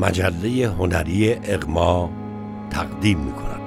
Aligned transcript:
مجله 0.00 0.68
هنری 0.68 1.34
اغما 1.34 2.10
تقدیم 2.70 3.18
می 3.18 3.32
کند. 3.32 3.60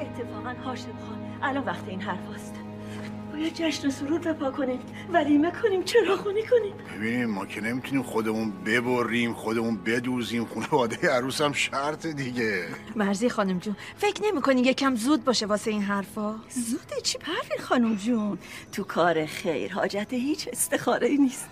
اتفاقا 0.00 0.54
هاشم 0.64 0.84
خان 1.08 1.18
الان 1.42 1.64
وقت 1.64 1.88
این 1.88 2.00
حرف 2.00 2.37
جشن 3.58 3.88
و 3.88 3.90
سرود 3.90 4.20
بپا 4.20 4.50
کنیم. 4.50 4.80
ولیمه 5.12 5.52
کنیم 5.62 5.82
چراغونی 5.82 6.42
کنیم. 6.42 6.74
ببینیم 6.96 7.30
ما 7.30 7.46
که 7.46 7.60
نمی‌تونیم 7.60 8.02
خودمون 8.02 8.52
ببریم 8.66 9.34
خودمون 9.34 9.76
بدوزیم. 9.76 10.44
خانواده 10.44 11.08
عروس 11.08 11.40
هم 11.40 11.52
شرط 11.52 12.06
دیگه. 12.06 12.68
مرزی 12.96 13.28
خانم 13.28 13.58
جون 13.58 13.76
فکر 13.96 14.22
نمی 14.22 14.42
کنی 14.42 14.60
یکم 14.60 14.96
زود 14.96 15.24
باشه 15.24 15.46
واسه 15.46 15.70
این 15.70 15.82
حرفا؟ 15.82 16.34
زوده 16.50 17.00
چی 17.02 17.18
پروین 17.18 17.60
خانم 17.60 17.94
جون؟ 17.94 18.38
تو 18.72 18.84
کار 18.84 19.26
خیر 19.26 19.72
حاجت 19.72 20.12
هیچ 20.12 20.48
استخاره 20.52 21.08
نیست. 21.08 21.48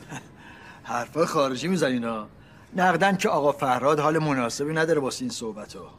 حرفا 0.83 1.27
خارجی 1.27 1.69
می‌زنین 1.69 2.05
ها. 2.05 2.29
نقدن 2.77 3.17
که 3.17 3.29
آقا 3.29 3.53
فرهاد 3.53 4.01
حال 4.01 4.19
مناسبی 4.19 4.73
نداره 4.73 5.01
واسه 5.01 5.23
این 5.23 5.31
صحبت 5.31 5.75
ها 5.75 5.95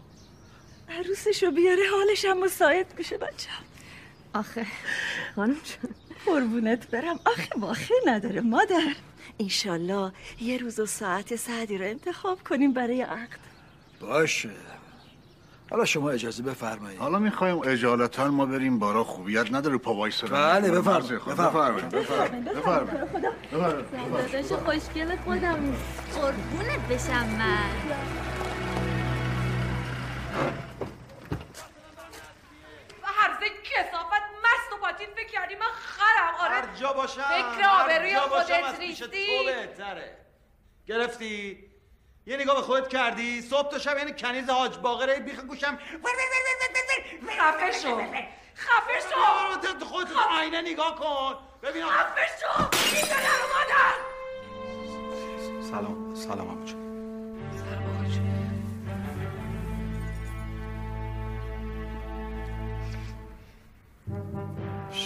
عروسشو 0.89 1.51
بیاره 1.51 1.81
حالش 1.91 2.25
هم 2.25 2.43
مساعد 2.43 2.93
میشه 2.97 3.17
بچه 3.17 3.49
آخه 4.33 4.65
خانم 5.35 5.53
جون 5.53 5.95
قربونت 6.25 6.91
برم. 6.91 7.19
آخه 7.25 7.49
واخه 7.57 7.93
نداره 8.07 8.41
مادر. 8.41 8.95
ایشالله 9.37 10.11
یه 10.41 10.57
روز 10.57 10.79
و 10.79 10.85
ساعت 10.85 11.35
سعدی 11.35 11.77
رو 11.77 11.85
انتخاب 11.85 12.39
کنیم 12.49 12.73
برای 12.73 13.01
عقد. 13.01 13.39
باشه. 13.99 14.49
حالا 15.71 15.85
شما 15.85 16.09
اجازه 16.09 16.43
بفرمایید. 16.43 16.99
حالا 16.99 17.19
می‌خوایم 17.19 17.61
اجالتا 17.63 18.27
ما 18.31 18.45
بریم 18.45 18.79
بارا. 18.79 19.03
خوبیت 19.03 19.51
نداره 19.51 19.73
رو 19.73 19.79
پا 19.79 19.93
وایسادن. 19.93 20.33
بله، 20.33 20.71
بفرمایید. 20.71 21.19
بفرمایید. 21.25 21.89
بفرمایید. 21.89 22.45
بفرمایید. 22.45 23.11
بفرمایید. 23.51 24.31
داداش 24.31 24.51
خوشگل 24.51 25.15
خودم. 25.15 25.75
قربونت 26.15 26.87
بشم 26.89 27.25
من. 27.25 27.69
و 33.03 33.05
حرف 33.05 33.43
کسافت 33.63 34.16
پاتین 34.97 35.15
فکر 35.15 35.27
کردی 35.27 35.55
من 35.55 35.65
خرم؟ 35.65 36.35
آره. 36.39 36.55
هر 36.55 36.75
جا 36.75 36.93
باشم 36.93 37.21
فکر 37.21 37.61
هر 37.61 37.83
آبروی 37.83 38.11
جا 38.11 38.27
باشم 38.27 38.43
خودت 38.43 38.63
از 38.63 38.75
پیش 38.79 39.01
ریختی؟ 39.01 39.37
تو 39.37 39.43
بهتره 39.45 40.17
گرفتی؟ 40.87 41.63
یه 42.25 42.37
نگاه 42.37 42.55
به 42.55 42.61
خودت 42.61 42.87
کردی؟ 42.87 43.41
صبح 43.41 43.71
تا 43.71 43.79
شب 43.79 43.97
یعنی 43.97 44.13
کنیز 44.13 44.49
حاج 44.49 44.77
باقره 44.77 45.19
بیخ 45.19 45.39
گوشم. 45.39 45.79
خفه 47.37 47.71
شو. 47.71 48.01
خفه 48.55 48.99
شو. 49.09 49.21
خودت 49.49 49.79
تو 49.79 50.19
آینه 50.39 50.61
نگاه 50.61 50.95
کن. 50.95 51.35
ببین. 51.63 51.85
خفه 51.85 52.27
شو. 52.41 52.63
سلام 55.61 56.15
سلام 56.15 56.49
عمو 56.49 56.86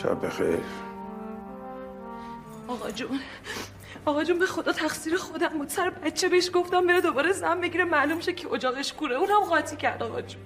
شب 0.03 0.25
بخیر. 0.25 0.59
آقا 2.67 2.91
جون 2.91 3.19
آقا 4.05 4.23
جون 4.23 4.39
به 4.39 4.45
خدا 4.45 4.71
تقصیر 4.71 5.17
خودم 5.17 5.47
بود. 5.47 5.69
سر 5.69 5.89
بچه 5.89 6.29
بهش 6.29 6.49
گفتم 6.53 6.87
بره 6.87 7.01
دوباره 7.01 7.31
زن 7.31 7.61
بگیره. 7.61 7.83
معلوم 7.83 8.19
شه 8.19 8.33
که 8.33 8.53
اجاقش 8.53 8.93
کوره. 8.93 9.15
اونم 9.15 9.39
قاطی 9.39 9.75
کرد 9.75 10.03
آقا 10.03 10.21
جون. 10.21 10.41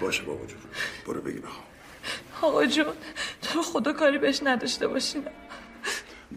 باشه 0.00 0.22
بابا 0.22 0.46
جون. 0.46 0.58
برو 1.06 1.20
بگیر 1.20 1.42
آقا 2.42 2.66
جون 2.66 2.94
تو 3.42 3.62
خدا 3.62 3.92
کاری 3.92 4.18
بهش 4.18 4.40
نداشته 4.42 4.88
باشین 4.88 5.26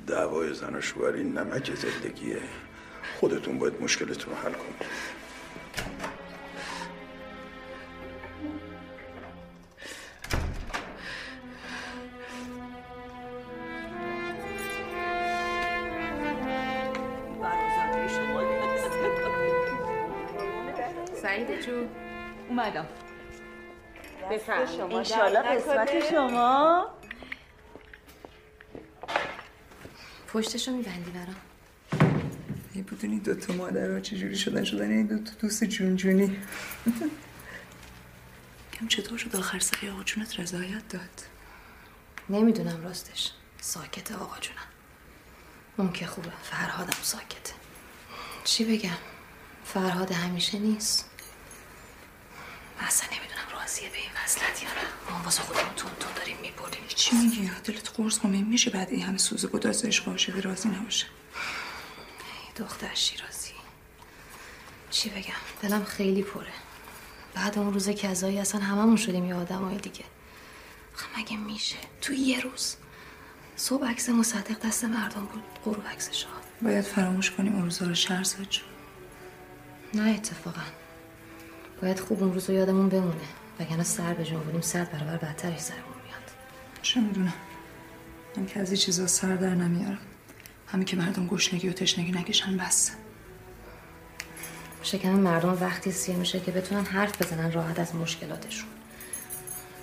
دعوای 0.07 0.53
زن 0.53 0.75
و 0.75 0.81
شوهری 0.81 1.23
نمک 1.23 1.75
زندگیه. 1.75 2.41
خودتون 3.19 3.59
باید 3.59 3.81
مشکلتون 3.81 4.33
رو 4.33 4.39
حل 4.39 4.53
کنید. 4.53 5.16
اومدم. 22.49 22.87
بفرمایید. 24.31 24.81
انشالله 24.81 25.39
قسمت 25.39 26.09
شما. 26.09 26.87
پشتشو 30.27 30.71
میبندی 30.71 31.11
برام 31.11 31.35
ای 32.73 32.81
بدونی 32.81 33.19
دوتا 33.19 33.53
مادر 33.53 33.91
ها 33.91 33.99
چجوری 33.99 34.35
شدن 34.35 34.63
شدن؟ 34.63 34.91
این 34.91 35.07
دوتا 35.07 35.31
دوست 35.39 35.63
جون 35.63 35.95
جونی 35.95 36.37
کم 38.79 38.87
چطور 38.87 39.17
شد 39.17 39.35
آخر 39.35 39.59
سری 39.59 39.89
آقا 39.89 40.03
جونت 40.03 40.39
رضایت 40.39 40.87
داد؟ 40.89 41.01
نمی‌دونم 42.29 42.83
راستش. 42.83 43.31
ساکته 43.61 44.15
آقا 44.15 44.39
جونم. 44.39 44.57
اون 45.77 45.91
که 45.91 46.05
خوبه. 46.05 46.29
فرهادم 46.43 46.97
ساکته. 47.01 47.53
چی 48.43 48.65
بگم؟ 48.65 48.97
فرهاد 49.65 50.11
همیشه 50.11 50.59
نیست. 50.59 51.09
من 52.77 52.87
اصلا 52.87 53.09
نمی‌دونم 53.17 53.61
راضیه 53.61 53.89
به 53.89 53.97
این 53.97 54.09
وصلت 54.23 54.63
یا 54.63 54.69
نه. 54.69 55.11
ما 55.11 55.23
واسه 55.23 55.41
خودمون 55.41 55.73
تون 55.75 55.91
تون 55.99 56.13
داریم 56.13 56.37
می‌بریم 56.41 56.87
چی؟ 56.87 57.15
میگی؟ 57.15 57.51
دلت 57.63 57.89
قرص 57.97 58.17
کنه 58.19 58.41
میشه 58.41 58.69
بعد 58.69 58.89
این 58.89 59.01
همه 59.01 59.17
سوز 59.17 59.45
گداز 59.45 59.85
عشق 59.85 60.07
و 60.07 60.11
عاشقی 60.11 60.41
راضی 60.41 60.69
نباشه. 60.69 61.05
دختر 62.55 62.93
شیرازی. 62.93 63.51
چی 64.89 65.09
بگم؟ 65.09 65.33
دلم 65.61 65.83
خیلی 65.83 66.23
پره. 66.23 66.53
بعد 67.33 67.59
اون 67.59 67.73
روز 67.73 67.89
کذایی 67.89 68.39
اصلا 68.39 68.61
هممون 68.61 68.95
شدیم 68.95 69.25
یه 69.25 69.35
آدمای 69.35 69.77
دیگه. 69.77 70.05
آخه 70.95 71.19
مگه 71.19 71.37
میشه؟ 71.37 71.77
تو 72.01 72.13
یه 72.13 72.39
روز. 72.39 72.75
صبح 73.55 73.87
عکس 73.87 74.09
مصدق 74.09 74.59
دست 74.67 74.83
مردم 74.83 75.25
بود 75.25 75.43
غروب 75.65 75.87
عکس 75.87 76.13
شاه 76.13 76.31
باید 76.61 76.85
فراموش 76.85 77.31
کنیم 77.31 77.53
اون 77.53 77.63
روزا 77.63 77.85
رو 77.85 77.95
شهرزاد 77.95 78.47
نه 79.93 80.09
اتفاقا. 80.09 80.61
باید 81.81 81.99
خوب 81.99 82.23
اون 82.23 82.33
روز 82.33 82.49
رو 82.49 82.55
یادمون 82.55 82.89
بمونه. 82.89 83.27
وگرنه 83.59 83.83
سر 83.83 84.13
به 84.13 84.23
جون 84.23 84.39
بودیم 84.39 84.61
صد 84.61 84.91
برابر 84.91 85.17
بدترش 85.17 85.59
سرمون 85.59 85.83
میاد. 86.05 86.31
چه 86.81 86.99
می‌دونم؟ 86.99 87.33
من 88.37 88.45
که 88.45 88.59
از 88.59 88.71
این 88.71 88.77
چیزا 88.77 89.07
سر 89.07 89.35
در 89.35 89.55
نمیارم. 89.55 89.99
همین 90.67 90.85
که 90.85 90.97
مردم 90.97 91.27
گشنگی 91.27 91.69
و 91.69 91.73
تشنگی 91.73 92.11
نکشن 92.11 92.57
بس. 92.57 92.91
شکم 94.83 95.09
مردم 95.09 95.57
وقتی 95.61 95.91
سیر 95.91 96.15
میشه 96.15 96.39
که 96.39 96.51
بتونن 96.51 96.85
حرف 96.85 97.21
بزنن 97.21 97.51
راحت 97.51 97.79
از 97.79 97.95
مشکلاتشون. 97.95 98.69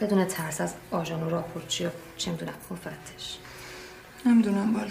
بدون 0.01 0.25
ترس 0.25 0.61
از 0.61 0.75
آژان 0.91 1.23
و 1.23 1.31
راپورچی 1.31 1.87
و 1.87 1.91
چه 2.17 2.31
می‌دونم 2.31 2.55
مفتش 2.71 3.39
نمی‌دونم 4.27 4.77
والا. 4.77 4.91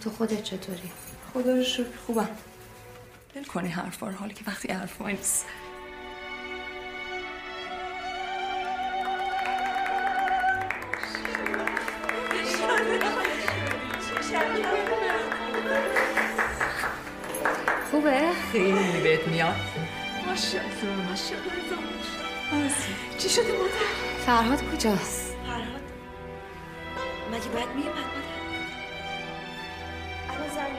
تو 0.00 0.10
خودت 0.10 0.42
چطوری؟ 0.42 0.90
خدا 1.34 1.52
رو 1.52 1.64
شکر 1.64 1.96
خوبم. 2.06 2.28
دل 3.36 3.44
کنی 3.44 3.68
حرفا 3.68 4.08
رو 4.08 4.14
حالی 4.14 4.34
که 4.34 4.44
وقتی 4.46 4.72
حرفا 4.72 5.08
نیست. 5.08 5.46
خوبه؟ 17.90 18.20
خیلی 18.52 19.02
بهت 19.02 19.28
میاد. 19.28 19.54
ماشاءالله 20.26 21.10
ماشاءالله 21.10 21.52
چی 23.18 23.28
شده 23.28 23.52
مادر؟ 23.52 23.70
فرهاد 24.26 24.70
کجاست؟ 24.70 25.36
فرهاد. 25.46 25.80
مگه 27.32 27.48
باید 27.48 27.68
میومد 27.68 27.96
مادر؟ 27.96 28.36
الان 30.30 30.48
زنگ 30.48 30.72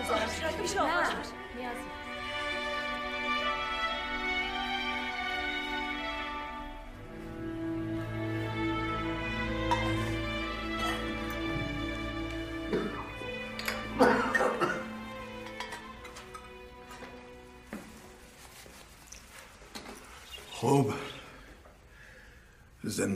می‌زنم. 0.62 1.37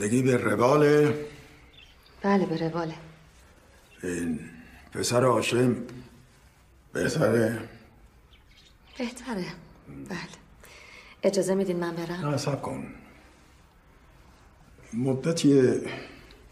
زندگی 0.02 0.22
به 0.22 0.36
رواله 0.36 1.26
بله 2.22 2.46
به 2.46 2.56
رواله 2.56 2.94
این 4.02 4.40
پسر 4.92 5.24
هاشم 5.24 5.76
بهتره؟ 6.92 7.68
بهتره. 8.98 9.44
بله. 10.08 10.18
اجازه 11.22 11.54
میدین 11.54 11.76
من 11.76 11.94
برم؟ 11.94 12.28
نه 12.28 12.36
سب 12.36 12.62
کن. 12.62 12.94
مدتی 14.92 15.80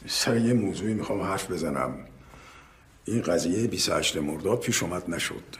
سر 0.06 0.36
یه 0.36 0.52
موضوعی 0.52 0.94
می‌خوام 0.94 1.20
حرف 1.20 1.50
بزنم. 1.50 2.06
این 3.04 3.22
قضیه 3.22 3.66
28 3.66 4.16
مرداد 4.16 4.60
پیش 4.60 4.82
اومد 4.82 5.10
نشد. 5.10 5.56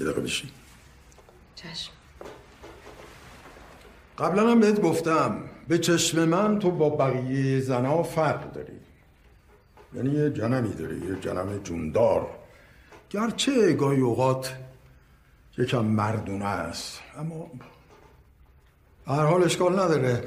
یه 0.00 0.06
دقیقه 0.06 0.20
بشین. 0.20 0.50
چشم. 1.56 1.92
قبلا 4.18 4.50
هم 4.50 4.60
بهت 4.60 4.80
گفتم. 4.80 5.50
به 5.68 5.78
چشم 5.78 6.24
من 6.24 6.58
تو 6.58 6.70
با 6.70 6.90
بقیه 6.90 7.60
زنها 7.60 8.02
فرق 8.02 8.52
داری. 8.52 8.72
یعنی 9.94 10.10
یه 10.10 10.30
جنمی 10.30 10.74
داری 10.74 10.96
یه 10.96 11.20
جنم 11.20 11.58
جوندار. 11.58 12.26
گرچه 13.10 13.72
گاهی 13.72 14.00
اوقات 14.00 14.56
یکم 15.58 15.84
مردونه 15.84 16.44
است 16.44 17.00
اما 17.18 17.50
هر 19.06 19.24
حال 19.26 19.44
اشکال 19.44 19.72
نداره. 19.72 20.24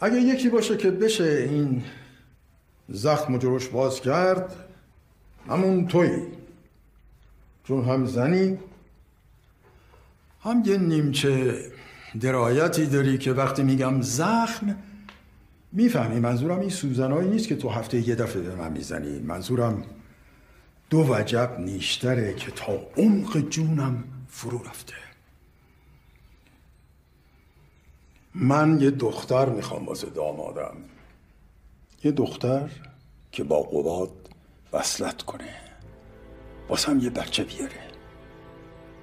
اگه 0.00 0.16
یکی 0.16 0.48
باشه 0.48 0.76
که 0.76 0.90
بشه 0.90 1.24
این 1.24 1.84
زخم 2.88 3.34
و 3.34 3.38
جروش 3.38 3.68
باز 3.68 4.00
کرد 4.00 4.56
همون 5.48 5.86
تویی. 5.86 6.26
چون 7.64 7.84
هم 7.84 8.06
زنی 8.06 8.58
هم 10.42 10.62
یه 10.66 10.76
نیمچه 10.76 11.64
درایتی 12.20 12.86
داری 12.86 13.18
که 13.18 13.32
وقتی 13.32 13.62
میگم 13.62 14.02
زخم 14.02 14.76
می‌فهمی 15.72 16.20
منظورم 16.20 16.60
این 16.60 16.70
سوزنایی 16.70 17.28
نیست 17.28 17.48
که 17.48 17.56
تو 17.56 17.68
هفته 17.68 18.08
یه 18.08 18.14
دفعه 18.14 18.42
به 18.42 18.54
من 18.54 18.72
می‌زنی. 18.72 19.18
منظورم 19.18 19.84
دو 20.90 20.98
وجب 20.98 21.56
نیشتره 21.58 22.34
که 22.34 22.50
تا 22.50 22.72
عمق 22.96 23.38
جونم 23.38 24.04
فرو 24.28 24.62
رفته. 24.62 24.94
من 28.34 28.80
یه 28.80 28.90
دختر 28.90 29.48
می‌خوام 29.48 29.86
واسه 29.86 30.10
دامادم. 30.10 30.76
یه 32.04 32.10
دختر 32.10 32.70
که 33.32 33.44
با 33.44 33.62
قباد 33.62 34.10
وصلت 34.72 35.22
کنه. 35.22 35.54
واسم 36.68 36.98
یه 36.98 37.10
بچه 37.10 37.44
بیاره. 37.44 37.88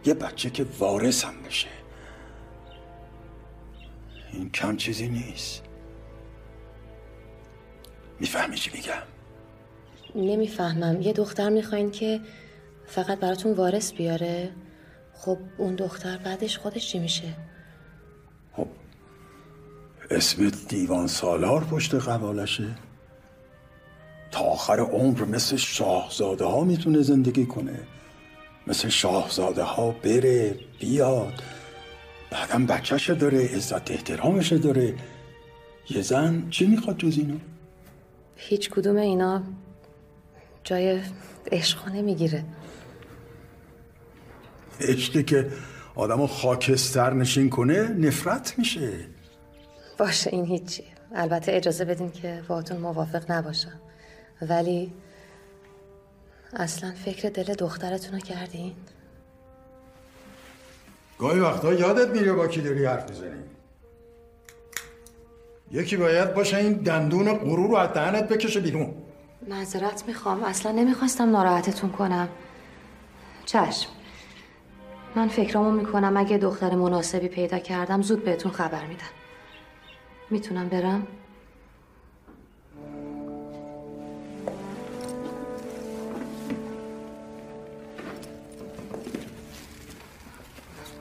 یه 0.05 0.13
بچه 0.13 0.49
که 0.49 0.65
وارثم 0.79 1.33
بشه. 1.47 1.84
این 4.35 4.49
کم 4.51 4.77
چیزی 4.77 5.07
نیست. 5.07 5.63
می‌فهمی 8.19 8.55
چی 8.55 8.71
میگم؟ 8.73 9.03
نمی‌فهمم. 10.15 11.01
یه 11.01 11.13
دختر 11.13 11.49
می‌خواین 11.49 11.91
که 11.91 12.21
فقط 12.85 13.19
براتون 13.19 13.53
وارث 13.53 13.93
بیاره؟ 13.93 14.51
خب 15.13 15.37
اون 15.57 15.75
دختر 15.75 16.17
بعدش 16.17 16.57
خودش 16.57 16.87
چی 16.91 16.99
میشه؟ 16.99 17.33
اسم 20.11 20.49
دیوان 20.49 21.07
سالار 21.07 21.63
پشت 21.63 21.95
قوالشه 21.95 22.67
تا 24.31 24.39
آخر 24.39 24.79
عمر 24.79 25.25
مثل 25.25 25.55
شاهزاده 25.55 26.45
ها 26.45 26.63
می‌تونه 26.63 27.01
زندگی 27.01 27.45
کنه. 27.45 27.79
مثل 28.67 28.89
شاهزاده 28.89 29.63
ها 29.63 29.91
بره 29.91 30.59
بیاد. 30.79 31.43
بعدم 32.35 32.65
بچهش 32.65 33.09
داره 33.09 33.55
عزت 33.55 33.91
احترامش 33.91 34.53
داره. 34.53 34.93
یه 35.89 36.01
زن 36.01 36.49
چی 36.49 36.67
می‌خواد 36.67 36.97
جز 36.97 37.17
اینو؟ 37.17 37.37
هیچ 38.35 38.69
کدوم 38.69 38.95
اینا 38.95 39.43
جای 40.63 41.01
عشق 41.51 41.89
نمی‌گیره 41.89 42.45
عشقی 44.81 45.23
که 45.23 45.51
آدمو 45.95 46.27
خاکستر 46.27 47.13
نشین 47.13 47.49
کنه 47.49 47.89
نفرت 47.89 48.53
میشه. 48.57 48.91
باشه 49.97 50.29
این 50.33 50.45
هیچی. 50.45 50.83
البته 51.15 51.53
اجازه 51.53 51.85
بدین 51.85 52.11
که 52.11 52.43
باهاتون 52.47 52.77
موافق 52.77 53.31
نباشم. 53.31 53.79
ولی 54.41 54.93
اصلا 56.53 56.93
فکر 57.05 57.29
دل 57.29 57.53
دخترتون 57.53 58.13
رو 58.13 58.19
کردین؟ 58.19 58.73
گاهی 61.19 61.39
وقتا 61.39 61.73
یادت 61.73 62.09
میره 62.09 62.33
با 62.33 62.47
کی 62.47 62.61
داری 62.61 62.85
حرف 62.85 63.09
می‌زنی. 63.09 63.43
یکی 65.71 65.97
باید 65.97 66.33
باشه 66.33 66.57
این 66.57 66.73
دندون 66.73 67.33
غرور 67.33 67.69
رو 67.69 67.75
از 67.75 67.89
دهنت 67.89 68.29
بکشه 68.29 68.59
بیرون. 68.59 68.93
معذرت 69.47 70.03
می‌خوام. 70.07 70.43
اصلا 70.43 70.71
نمی‌خواستم 70.71 71.29
ناراحتتون 71.29 71.91
کنم. 71.91 72.29
چشم. 73.45 73.89
من 75.15 75.27
فکرامو 75.27 75.71
می‌کنم 75.71 76.17
اگه 76.17 76.37
دختر 76.37 76.75
مناسبی 76.75 77.27
پیدا 77.27 77.59
کردم 77.59 78.01
زود 78.01 78.23
بهتون 78.23 78.51
خبر 78.51 78.85
میدم. 78.85 79.03
می‌تونم 80.29 80.69
برم؟ 80.69 81.07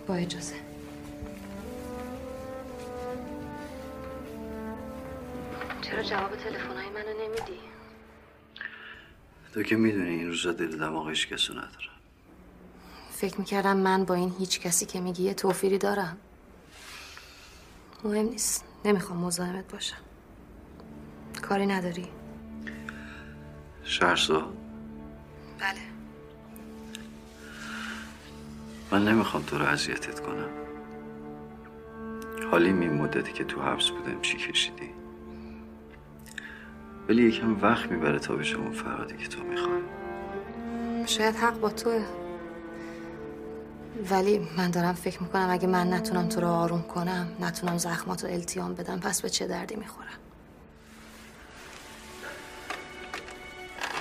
با 0.06 0.14
اجازه 0.14 0.54
چرا 5.82 6.02
جواب 6.02 6.36
تلفنهای 6.36 6.88
منو 6.90 7.24
نمیدی؟ 7.24 7.60
تو 9.54 9.62
که 9.62 9.76
می‌دونی 9.76 10.10
این 10.10 10.28
روزا 10.28 10.52
دل 10.52 10.78
دماغش 10.78 11.26
کسو 11.26 11.52
نداره 11.52 11.88
فکر 13.10 13.38
می‌کردم 13.38 13.76
من 13.76 14.04
با 14.04 14.14
این 14.14 14.34
هیچ 14.38 14.60
کسی 14.60 14.86
که 14.86 15.00
میگی 15.00 15.22
یه 15.22 15.34
توفیری 15.34 15.78
دارم. 15.78 16.16
مهم 18.04 18.26
نیست. 18.26 18.64
نمی‌خوام 18.84 19.18
مزاحمت 19.18 19.72
باشم. 19.72 19.96
کاری 21.42 21.66
نداری؟ 21.66 22.08
شهرزاد 23.84 24.56
بله. 25.58 25.93
من 28.94 29.04
نمی‌خوام 29.04 29.42
تو 29.42 29.58
رو 29.58 29.64
اذیتت 29.64 30.20
کنم. 30.20 30.48
حالیم 32.50 32.80
این 32.80 32.92
مدتی 32.92 33.32
که 33.32 33.44
تو 33.44 33.62
حبس 33.62 33.88
بودم 33.90 34.20
چی 34.20 34.36
کشیدی؟ 34.36 34.90
ولی 37.08 37.22
یکم 37.22 37.60
وقت 37.62 37.90
می‌بره 37.90 38.18
تا 38.18 38.36
بشه 38.36 38.56
اون 38.56 38.72
فرادی 38.72 39.16
که 39.16 39.28
تو 39.28 39.42
می‌خوای. 39.44 39.82
شاید 41.06 41.36
حق 41.36 41.60
با 41.60 41.70
توه. 41.70 42.04
ولی 44.10 44.48
من 44.56 44.70
دارم 44.70 44.94
فکر 44.94 45.22
می‌کنم 45.22 45.48
اگه 45.50 45.68
من 45.68 45.92
نتونم 45.92 46.28
تو 46.28 46.40
رو 46.40 46.48
آروم 46.48 46.82
کنم 46.82 47.28
نتونم 47.40 47.78
زخمات 47.78 48.24
رو 48.24 48.30
التیام 48.30 48.74
بدم 48.74 49.00
پس 49.00 49.22
به 49.22 49.28
چه 49.28 49.46
دردی 49.46 49.76
می‌خورم؟ 49.76 50.08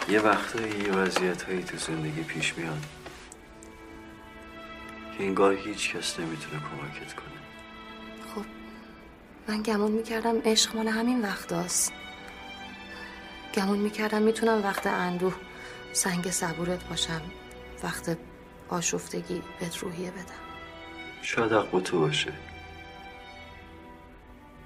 یه 0.10 0.22
وقتایی 0.22 0.80
یه 0.84 0.92
وضعیت 0.92 1.42
هایی 1.42 1.64
تو 1.64 1.78
زندگی 1.78 2.24
پیش 2.24 2.58
میاد. 2.58 3.03
که 5.18 5.24
انگار 5.24 5.54
هیچ 5.54 5.96
کس 5.96 6.20
نمی‌تونه 6.20 6.60
کمکت 6.60 7.14
کنه. 7.14 7.40
خب 8.36 8.46
من 9.48 9.62
گمون 9.62 9.92
می‌کردم 9.92 10.40
عشق 10.46 10.76
مال 10.76 10.88
همین 10.88 11.22
وقتاست 11.22 11.94
گمون 13.54 13.80
می‌کردم 13.80 14.22
می‌تونم 14.22 14.64
وقت 14.64 14.88
اندوه 14.88 15.36
سنگ 15.94 16.32
صبورت 16.32 16.84
باشم 16.90 17.22
وقت 17.84 18.18
آشفتگی 18.70 19.42
بهت 19.60 19.78
روحیه 19.78 20.12
بدم. 20.12 20.44
شاید 21.22 21.52
حق 21.52 21.72
با 21.72 21.80
تو 21.80 22.00
باشه. 22.00 22.34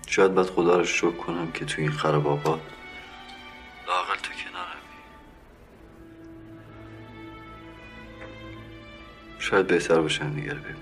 شاید 0.07 0.33
باید 0.33 0.47
خدا 0.47 0.77
رو 0.77 0.85
شکر 0.85 1.11
کنم 1.11 1.51
که 1.51 1.65
تو 1.65 1.81
این 1.81 1.91
خرابابات 1.91 2.59
شاید 9.49 9.67
بهتر 9.67 10.01
باشه 10.01 10.23
هم 10.23 10.33
دیگر 10.33 10.53
ببین 10.53 10.75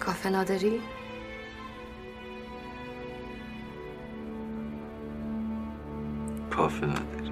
کافه 0.00 0.28
نداری؟ 0.30 0.80
کافه 6.50 6.86
نداری 6.86 7.30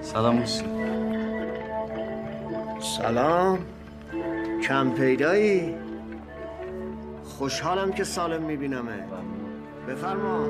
سلام. 0.00 0.36
موسی 0.36 0.64
سلام. 2.80 3.77
کم 4.68 4.90
پیدایی. 4.90 5.74
خوشحالم 7.24 7.92
که 7.92 8.04
سالم 8.04 8.42
میبینمه 8.42 9.04
بفرما. 9.88 10.46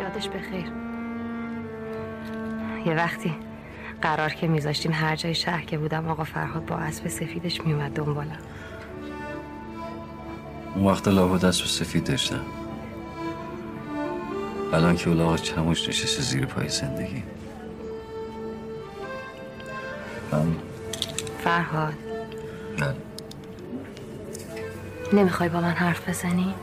یادش 0.00 0.28
بخیر. 0.28 0.72
یه 2.86 2.94
وقتی 2.94 3.34
قرار 4.02 4.30
که 4.30 4.46
میذاشتیم 4.46 4.92
هر 4.92 5.16
جای 5.16 5.34
شهر 5.34 5.64
که 5.64 5.78
بودم 5.78 6.08
آقا 6.08 6.24
فرهاد 6.24 6.66
با 6.66 6.76
اسب 6.76 7.08
سفیدش 7.08 7.60
میومد 7.60 7.92
دنبالم 7.92 8.38
اون 10.74 10.84
وقت 10.84 11.08
لابد 11.08 11.44
اسب 11.44 11.64
سفید 11.64 12.04
داشتم. 12.04 12.46
الان 14.72 14.96
که 14.96 15.10
الاغ 15.10 15.36
چموش 15.36 15.88
نشسته 15.88 16.22
زیر 16.22 16.46
پای 16.46 16.68
زندگی. 16.68 17.22
من 20.32 20.56
فرهاد. 21.44 21.94
بله 22.78 22.94
نمی‌خوای 25.12 25.48
با 25.48 25.60
من 25.60 25.70
حرف 25.70 26.08
بزنی؟ 26.08 26.54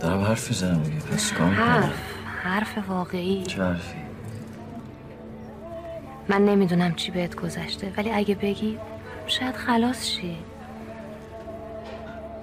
دارم 0.00 0.20
حرف 0.20 0.48
می‌زنم 0.48 0.82
دیگه. 0.82 0.98
پس 0.98 1.32
کام 1.32 1.50
حرف. 1.50 1.92
حرف 2.44 2.78
واقعی. 2.88 3.44
چه 3.46 3.62
حرفی؟ 3.64 3.98
من 6.28 6.44
نمی‌دونم 6.44 6.94
چی 6.94 7.10
بهت 7.10 7.34
گذشته 7.34 7.92
ولی 7.96 8.10
اگه 8.12 8.34
بگی 8.34 8.78
شاید 9.26 9.56
خلاص 9.56 10.06
شی. 10.06 10.36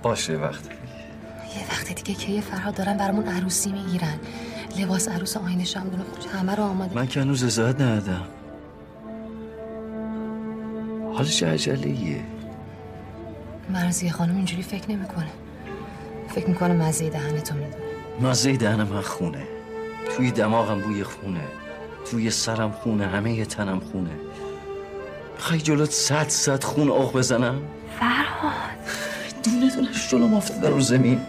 باشه 0.04 0.34
وقتی 0.34 0.70
یه 1.58 1.68
وقت 1.72 1.96
دیگه 1.96 2.14
که 2.14 2.32
یه 2.32 2.42
فرهاد 2.42 2.76
دارن 2.76 2.98
برامون 2.98 3.28
عروسی 3.28 3.72
می‌گیرن. 3.72 4.20
لباس 4.78 5.10
عروس 5.10 5.38
آینه 5.38 5.64
شمدون 5.64 6.02
خوش 6.04 6.26
همه 6.26 6.56
رو 6.56 6.64
آماده. 6.64 6.96
من 6.96 7.08
که 7.08 7.22
هنوز 7.22 7.44
ازاد 7.44 7.82
ندادم. 7.82 8.28
حالا 11.18 11.30
چه 11.30 11.48
عجله 11.48 11.88
ایه؟ 11.88 12.24
مرزی 13.70 14.10
خانم 14.10 14.36
اینجوری 14.36 14.64
فکر 14.64 14.92
نمی‌کنه. 14.92 15.30
فکر 16.30 16.48
می‌کنه 16.50 16.74
مزه 16.74 17.10
دهنتو 17.10 17.56
می‌دونه. 17.56 17.84
مزه 18.22 18.58
دهن 18.58 18.84
من 18.84 19.02
خونه. 19.02 19.48
توی 20.16 20.32
دماغم 20.32 20.82
بوی 20.82 21.04
خونه. 21.04 21.44
توی 22.12 22.30
سرم 22.30 22.72
خونه. 22.72 23.08
همه 23.08 23.34
یه 23.34 23.46
تنم 23.46 23.80
خونه. 23.80 24.10
بخوای 25.38 25.62
جلوت 25.62 25.92
صد 25.92 26.28
صد 26.28 26.64
خون 26.64 26.90
آخ 26.90 27.16
بزنم؟ 27.16 27.62
فرهاد. 28.00 28.54
دونه 29.44 29.76
دونش 29.76 30.12
جلوم 30.12 30.34
افتاده 30.34 30.70
رو 30.70 30.80
زمین. 30.80 31.22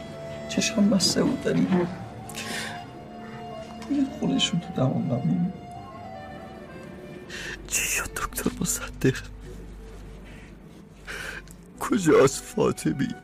چشم 0.49 0.90
بسته 0.90 1.23
بود 1.23 1.42
داری. 1.42 1.66
بوی 3.88 4.07
خونشون 4.21 4.61
تو 4.61 4.66
دماغم 4.76 5.52
چی 7.68 7.83
شد 7.83 8.11
دکتر 8.14 8.50
مصدق؟ 8.61 9.16
کجاست 11.80 12.44
فاطمی؟ 12.44 13.14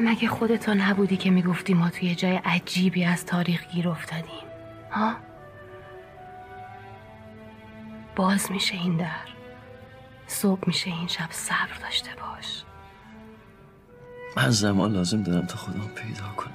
مگه 0.00 0.28
خودتا 0.28 0.74
نبودی 0.74 1.16
که 1.16 1.30
می‌گفتی 1.30 1.74
ما 1.74 1.90
توی 1.90 2.14
جای 2.14 2.36
عجیبی 2.44 3.04
از 3.04 3.26
تاریخ 3.26 3.66
گیر 3.68 3.88
افتادیم؟ 3.88 4.46
ها؟ 4.90 5.14
باز 8.16 8.52
میشه 8.52 8.74
این 8.74 8.96
در. 8.96 9.28
صبح 10.26 10.60
میشه 10.66 10.90
این 10.90 11.06
شب 11.06 11.28
صبر 11.30 11.78
داشته 11.82 12.10
باش. 12.20 12.64
من 14.36 14.50
زمان 14.50 14.92
لازم 14.92 15.22
دارم 15.22 15.46
تا 15.46 15.56
خودم 15.56 15.88
پیدا 15.94 16.28
کنم. 16.36 16.52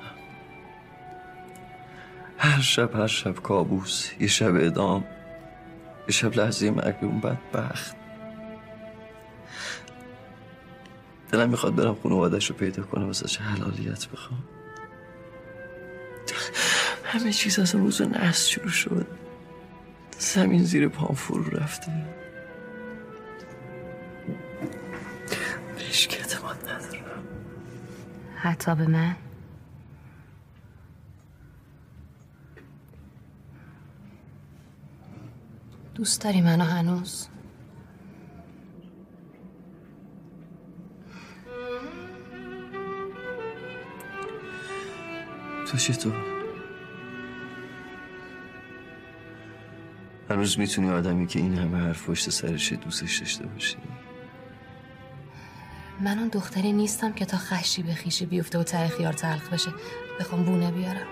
هر 2.37 2.61
شب 2.61 2.95
هر 2.95 3.07
شب 3.07 3.35
کابوس 3.35 4.11
یه 4.19 4.27
شب 4.27 4.55
ادام 4.55 5.03
یه 6.07 6.13
شب 6.13 6.37
لحظه 6.37 6.71
مرگ 6.71 6.95
اون 7.01 7.19
بدبخت. 7.19 7.95
دلم 11.31 11.49
می‌خواد 11.49 11.75
برم 11.75 11.95
خانوادش 12.03 12.49
رو 12.49 12.55
پیدا 12.55 12.83
کنم 12.83 13.05
واسه 13.05 13.27
چه 13.27 13.43
حلالیت 13.43 14.07
بخوام؟ 14.07 14.43
همه 17.03 17.33
چیز 17.33 17.59
از 17.59 17.75
روز 17.75 18.01
نست 18.01 18.49
شروع 18.49 18.69
شد. 18.69 19.07
زمین 20.19 20.63
زیر 20.63 20.87
پام 20.87 21.15
فرو 21.15 21.49
رفته. 21.49 21.91
هیچ 25.77 26.07
که 26.07 26.19
اعتماد 26.19 26.69
ندارم. 26.69 27.23
حتی 28.35 28.75
به 28.75 28.87
من؟ 28.87 29.15
دوست 35.95 36.21
داری 36.21 36.41
منو 36.41 36.63
هنوز؟ 36.63 37.27
تو 45.71 45.77
چطور؟ 45.77 46.13
هنوز 50.29 50.59
می‌تونی 50.59 50.89
آدمی 50.89 51.27
که 51.27 51.39
این 51.39 51.57
همه 51.57 51.77
حرف 51.77 52.09
پشت 52.09 52.29
سرشه 52.29 52.75
دوستش 52.75 53.17
داشته 53.17 53.45
باشی؟ 53.45 53.77
من 55.99 56.19
اون 56.19 56.27
دختری 56.27 56.73
نیستم 56.73 57.13
که 57.13 57.25
تا 57.25 57.37
خشی 57.37 57.83
به 57.83 57.93
خیشی 57.93 58.25
بیفته 58.25 58.59
و 58.59 58.63
ته 58.63 58.87
خیار 58.87 59.13
تلخ 59.13 59.53
بشه. 59.53 59.73
بخوام 60.19 60.43
بونه 60.43 60.71
بیارم. 60.71 61.07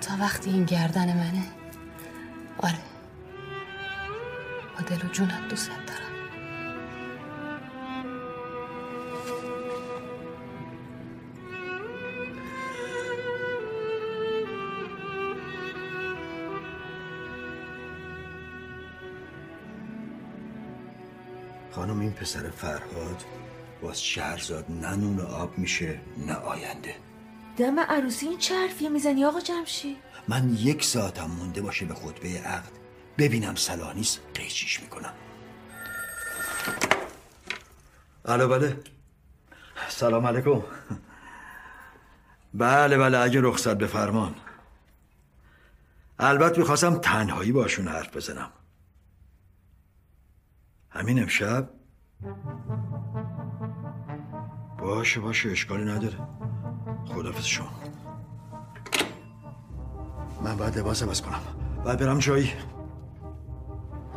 تا 0.00 0.16
وقتی 0.20 0.50
این 0.50 0.64
گردن 0.64 1.16
منه 1.16 1.42
آره. 2.58 2.78
با 4.76 4.84
دل 4.86 5.06
و 5.06 5.10
جونم 5.12 5.48
دوست 5.48 5.68
دارم. 5.68 6.13
پسر 22.14 22.50
فرهاد 22.50 23.24
باز 23.82 24.02
شهرزاد 24.02 24.70
نه 24.70 24.96
نون 24.96 25.20
آب 25.20 25.58
میشه 25.58 26.00
نه 26.26 26.34
آینده. 26.34 26.94
دم 27.56 27.80
عروسی 27.80 28.26
این 28.26 28.38
چه 28.38 28.54
حرفی 28.54 28.88
می‌زنی 28.88 29.24
آقا 29.24 29.40
جمشی 29.40 29.96
من 30.28 30.54
یک 30.54 30.84
ساعتم 30.84 31.26
مونده 31.26 31.62
باشه 31.62 31.86
به 31.86 31.94
خطبه 31.94 32.40
عقد. 32.40 32.70
ببینم 33.18 33.54
صلاح 33.54 33.94
نیست 33.94 34.20
قیچیش 34.34 34.80
می‌کنم. 34.80 35.12
الو 38.24 38.48
بله. 38.48 38.80
سلام 39.88 40.26
علیکم. 40.26 40.62
بله 42.54 42.98
بله 42.98 43.18
اگه 43.18 43.40
رخصت 43.40 43.74
بفرمان. 43.74 44.34
البته 46.18 46.58
می‌خواستم 46.58 46.94
تنهایی 46.98 47.52
باشون 47.52 47.88
حرف 47.88 48.16
بزنم. 48.16 48.50
همین 50.90 51.22
امشب 51.22 51.70
باشه 54.78 55.20
باشه 55.20 55.50
اشکالی 55.50 55.84
نداره. 55.84 56.18
خدافز 57.06 57.44
شما. 57.44 57.68
من 60.44 60.56
باید 60.56 60.78
لباس 60.78 61.02
عوض 61.02 61.22
کنم. 61.22 61.40
باید 61.84 61.98
برم 61.98 62.18
جایی. 62.18 62.52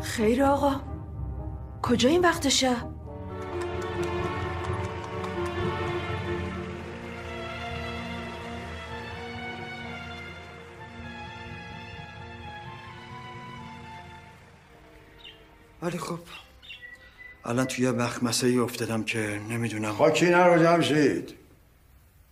خیر 0.02 0.44
آقا. 0.44 0.76
کجا 1.82 2.10
این 2.10 2.22
وقت 2.22 2.50
شب؟ 2.50 2.98
ولی 15.82 15.98
خب 15.98 16.20
الان 17.48 17.66
توی 17.66 17.86
یه 17.86 17.92
مخمسه 17.92 18.48
ای 18.48 18.58
افتادم 18.58 19.04
که 19.04 19.20
نمی‌دونم. 19.50 19.94
خاکی 19.94 20.26
نرو 20.26 20.64
جمشید 20.64 21.34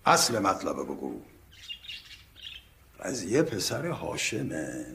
اصل 0.05 0.39
مطلب 0.39 0.75
بگو. 0.75 1.21
قضیه 3.03 3.41
پسر 3.41 3.87
هاشمه. 3.87 4.85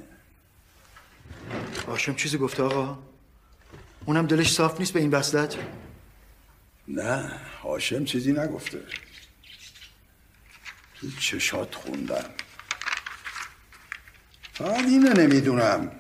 هاشم 1.87 2.15
چیزی 2.15 2.39
گفته 2.39 2.63
آقا؟ 2.63 2.99
اونم 4.07 4.27
دلش 4.27 4.53
صاف 4.53 4.81
نیست 4.81 4.93
به 4.93 5.01
این 5.01 5.11
وصلت؟ 5.11 5.57
نه 6.89 7.33
هاشم 7.63 8.05
چیزی 8.05 8.33
نگفته. 8.33 8.83
تو 10.95 11.11
چشات 11.21 11.75
خوندم 11.75 12.25
فقط 14.53 14.85
اینه 14.85 15.13
نمی‌دونم. 15.13 16.00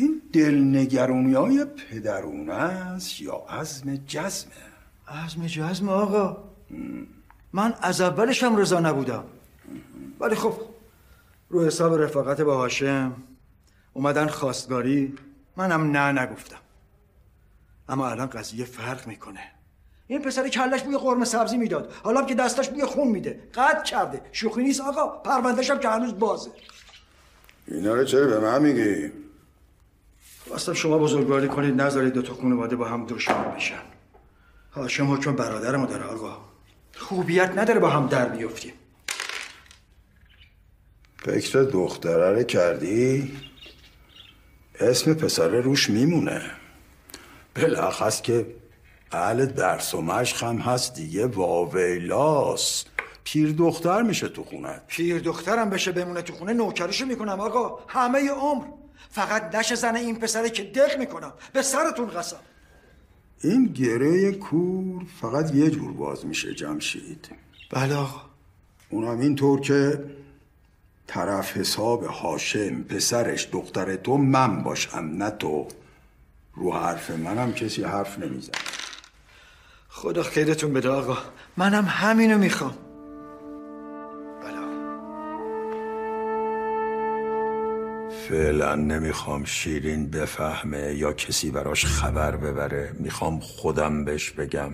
این 0.00 0.22
دلنگرونی 0.32 1.34
های 1.34 1.64
پدرونه 1.64 2.54
است 2.54 3.20
یا 3.20 3.34
عزم 3.34 3.96
جزمه 3.96 4.52
عزم 5.08 5.46
جزم 5.46 5.88
آقا. 5.88 6.36
من 7.52 7.74
از 7.82 8.00
اولش 8.00 8.42
هم 8.42 8.56
رضا 8.56 8.80
نبودم. 8.80 9.24
ولی 10.20 10.34
خب 10.34 10.52
رو 11.48 11.64
حساب 11.64 11.94
رفاقت 11.94 12.40
با 12.40 12.56
هاشم 12.56 13.12
اومدن 13.92 14.26
خواستگاری 14.26 15.14
منم 15.56 15.96
نه 15.96 16.22
نگفتم. 16.22 16.60
اما 17.88 18.08
الان 18.08 18.26
قضیه 18.26 18.64
فرق 18.64 19.06
می‌کنه. 19.06 19.40
این 20.06 20.22
پسر 20.22 20.48
کلش 20.48 20.82
بوی 20.82 20.96
قرمه 20.96 21.24
سبزی 21.24 21.56
می‌داد. 21.56 21.92
حالا 22.02 22.22
که 22.22 22.34
دستش 22.34 22.68
بوی 22.68 22.84
خون 22.84 23.08
میده. 23.08 23.40
قد 23.54 23.84
کرده. 23.84 24.20
شوخی 24.32 24.62
نیست 24.62 24.80
آقا. 24.80 25.06
پروندهش 25.06 25.70
هم 25.70 25.78
که 25.78 25.88
هنوز 25.88 26.18
بازه. 26.18 26.50
اینا 27.66 27.94
رو 27.94 28.04
چرا 28.04 28.26
به 28.26 28.40
من 28.40 28.62
میگی؟ 28.62 29.12
خواستم 30.50 30.72
شما 30.72 30.98
بزرگواری 30.98 31.48
کنید 31.48 31.80
نذارید 31.80 32.12
دو 32.12 32.22
تا 32.22 32.34
خانواده 32.34 32.76
با 32.76 32.88
هم 32.88 33.06
دشمن 33.06 33.54
بشن. 33.56 33.82
هاشم 34.72 35.12
حکم 35.12 35.36
برادرمو 35.36 35.86
داره 35.86 36.04
آقا 36.04 36.36
خوبیت 36.96 37.52
نداره 37.56 37.80
با 37.80 37.90
هم 37.90 38.06
در 38.06 38.28
بیفتیم. 38.28 38.72
فکر 41.18 41.62
دختره 41.62 42.30
رو 42.30 42.42
کردی؟ 42.42 43.32
اسم 44.80 45.14
پسره 45.14 45.60
روش 45.60 45.90
میمونه. 45.90 46.42
بلخص 47.54 48.22
که 48.22 48.46
اهل 49.12 49.46
درس 49.46 49.94
و 49.94 50.02
مشق 50.02 50.44
هم 50.44 50.56
هست 50.56 50.94
دیگه 50.94 51.26
واویلاس 51.26 52.84
پیر 53.24 53.52
دختر 53.52 54.02
میشه 54.02 54.28
تو 54.28 54.44
خونت 54.44 54.82
پیر 54.86 55.18
دخترم 55.18 55.70
بشه 55.70 55.92
بمونه 55.92 56.22
تو 56.22 56.32
خونه 56.32 56.52
نوکریشو 56.52 57.06
می‌کنم 57.06 57.40
آقا. 57.40 57.78
همه 57.88 58.30
عمر. 58.30 58.64
فقط 59.10 59.54
نشه 59.54 59.74
زن 59.74 59.96
این 59.96 60.18
پسره 60.18 60.50
که 60.50 60.62
دق 60.62 60.98
می‌کنم. 60.98 61.32
به 61.52 61.62
سرتون 61.62 62.08
قسم. 62.08 62.36
این 63.42 63.64
گره 63.66 64.32
کور 64.32 65.04
فقط 65.20 65.54
یه 65.54 65.70
جور 65.70 65.92
باز 65.92 66.26
میشه 66.26 66.54
جمشید. 66.54 67.28
بله 67.70 67.94
آقا. 67.94 68.20
اونم 68.90 69.20
اینطور 69.20 69.60
که 69.60 70.04
طرف 71.06 71.56
حساب 71.56 72.04
هاشم 72.04 72.82
پسرش 72.82 73.48
دختر 73.52 73.96
تو 73.96 74.16
من 74.16 74.62
باشم 74.62 74.98
نه 74.98 75.30
تو. 75.30 75.68
رو 76.54 76.72
حرف 76.72 77.10
منم 77.10 77.52
کسی 77.52 77.84
حرف 77.84 78.18
نمیزن 78.18 78.52
خدا 79.88 80.22
خیرتون 80.22 80.72
بده 80.72 80.88
آقا. 80.88 81.18
منم 81.56 81.84
همینو 81.84 82.38
می‌خوام. 82.38 82.74
فعلا 88.30 88.74
نمی‌خوام 88.74 89.44
شیرین 89.44 90.10
بفهمه 90.10 90.94
یا 90.94 91.12
کسی 91.12 91.50
براش 91.50 91.86
خبر 91.86 92.36
ببره. 92.36 92.94
می‌خوام 92.98 93.40
خودم 93.40 94.04
بهش 94.04 94.30
بگم. 94.30 94.72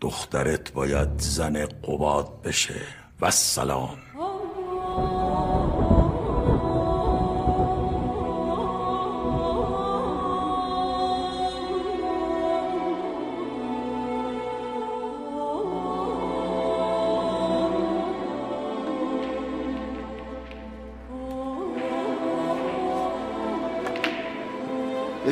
دخترت 0.00 0.72
باید 0.72 1.08
زن 1.18 1.66
قباد 1.66 2.42
بشه. 2.42 2.80
و 3.20 3.30
سلام. 3.30 3.98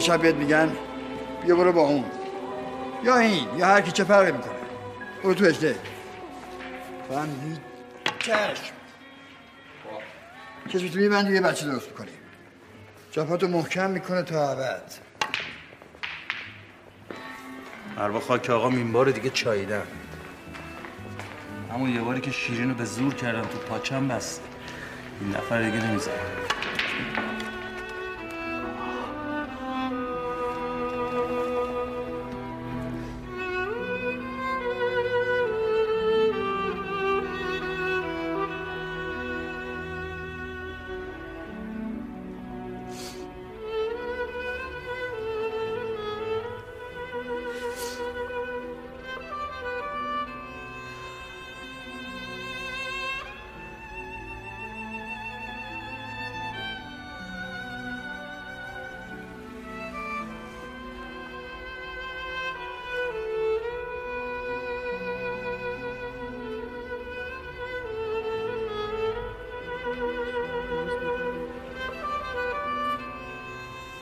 یه 0.00 0.06
شب 0.06 0.22
بهت 0.22 0.34
میگن 0.34 0.76
بیا 1.44 1.56
برو 1.56 1.72
با 1.72 1.80
اون. 1.80 2.04
یا 3.04 3.16
این 3.18 3.48
یا 3.56 3.66
هر 3.66 3.80
کی 3.80 3.92
چه 3.92 4.04
فرقی 4.04 4.32
می‌کنه. 4.32 4.52
برو 5.22 5.34
تو 5.34 5.44
اجده. 5.44 5.76
فهمید 7.08 7.60
چشم. 8.18 8.74
کسی 10.68 10.90
تو 10.90 10.98
میبندی 10.98 11.34
یه 11.34 11.40
بچه 11.40 11.66
درست 11.66 11.88
می‌کنی 11.88 12.08
جفاتو 13.10 13.48
محکم 13.48 13.90
می‌کنه 13.90 14.22
تا 14.22 14.50
ابد. 14.50 14.92
اروا 17.98 18.20
خاک 18.20 18.50
آقا 18.50 18.68
این 18.68 18.92
بار 18.92 19.10
دیگه 19.10 19.30
چاییدن. 19.30 19.86
اما 21.74 21.88
یه 21.88 22.00
باری 22.00 22.20
که 22.20 22.30
شیرین 22.30 22.68
رو 22.68 22.74
به 22.74 22.84
زور 22.84 23.14
کردم 23.14 23.42
تو 23.42 23.58
پاچم 23.58 24.08
بس. 24.08 24.40
این 25.20 25.30
نفر 25.30 25.62
دیگه 25.62 25.86
نمی‌زنم 25.86 26.14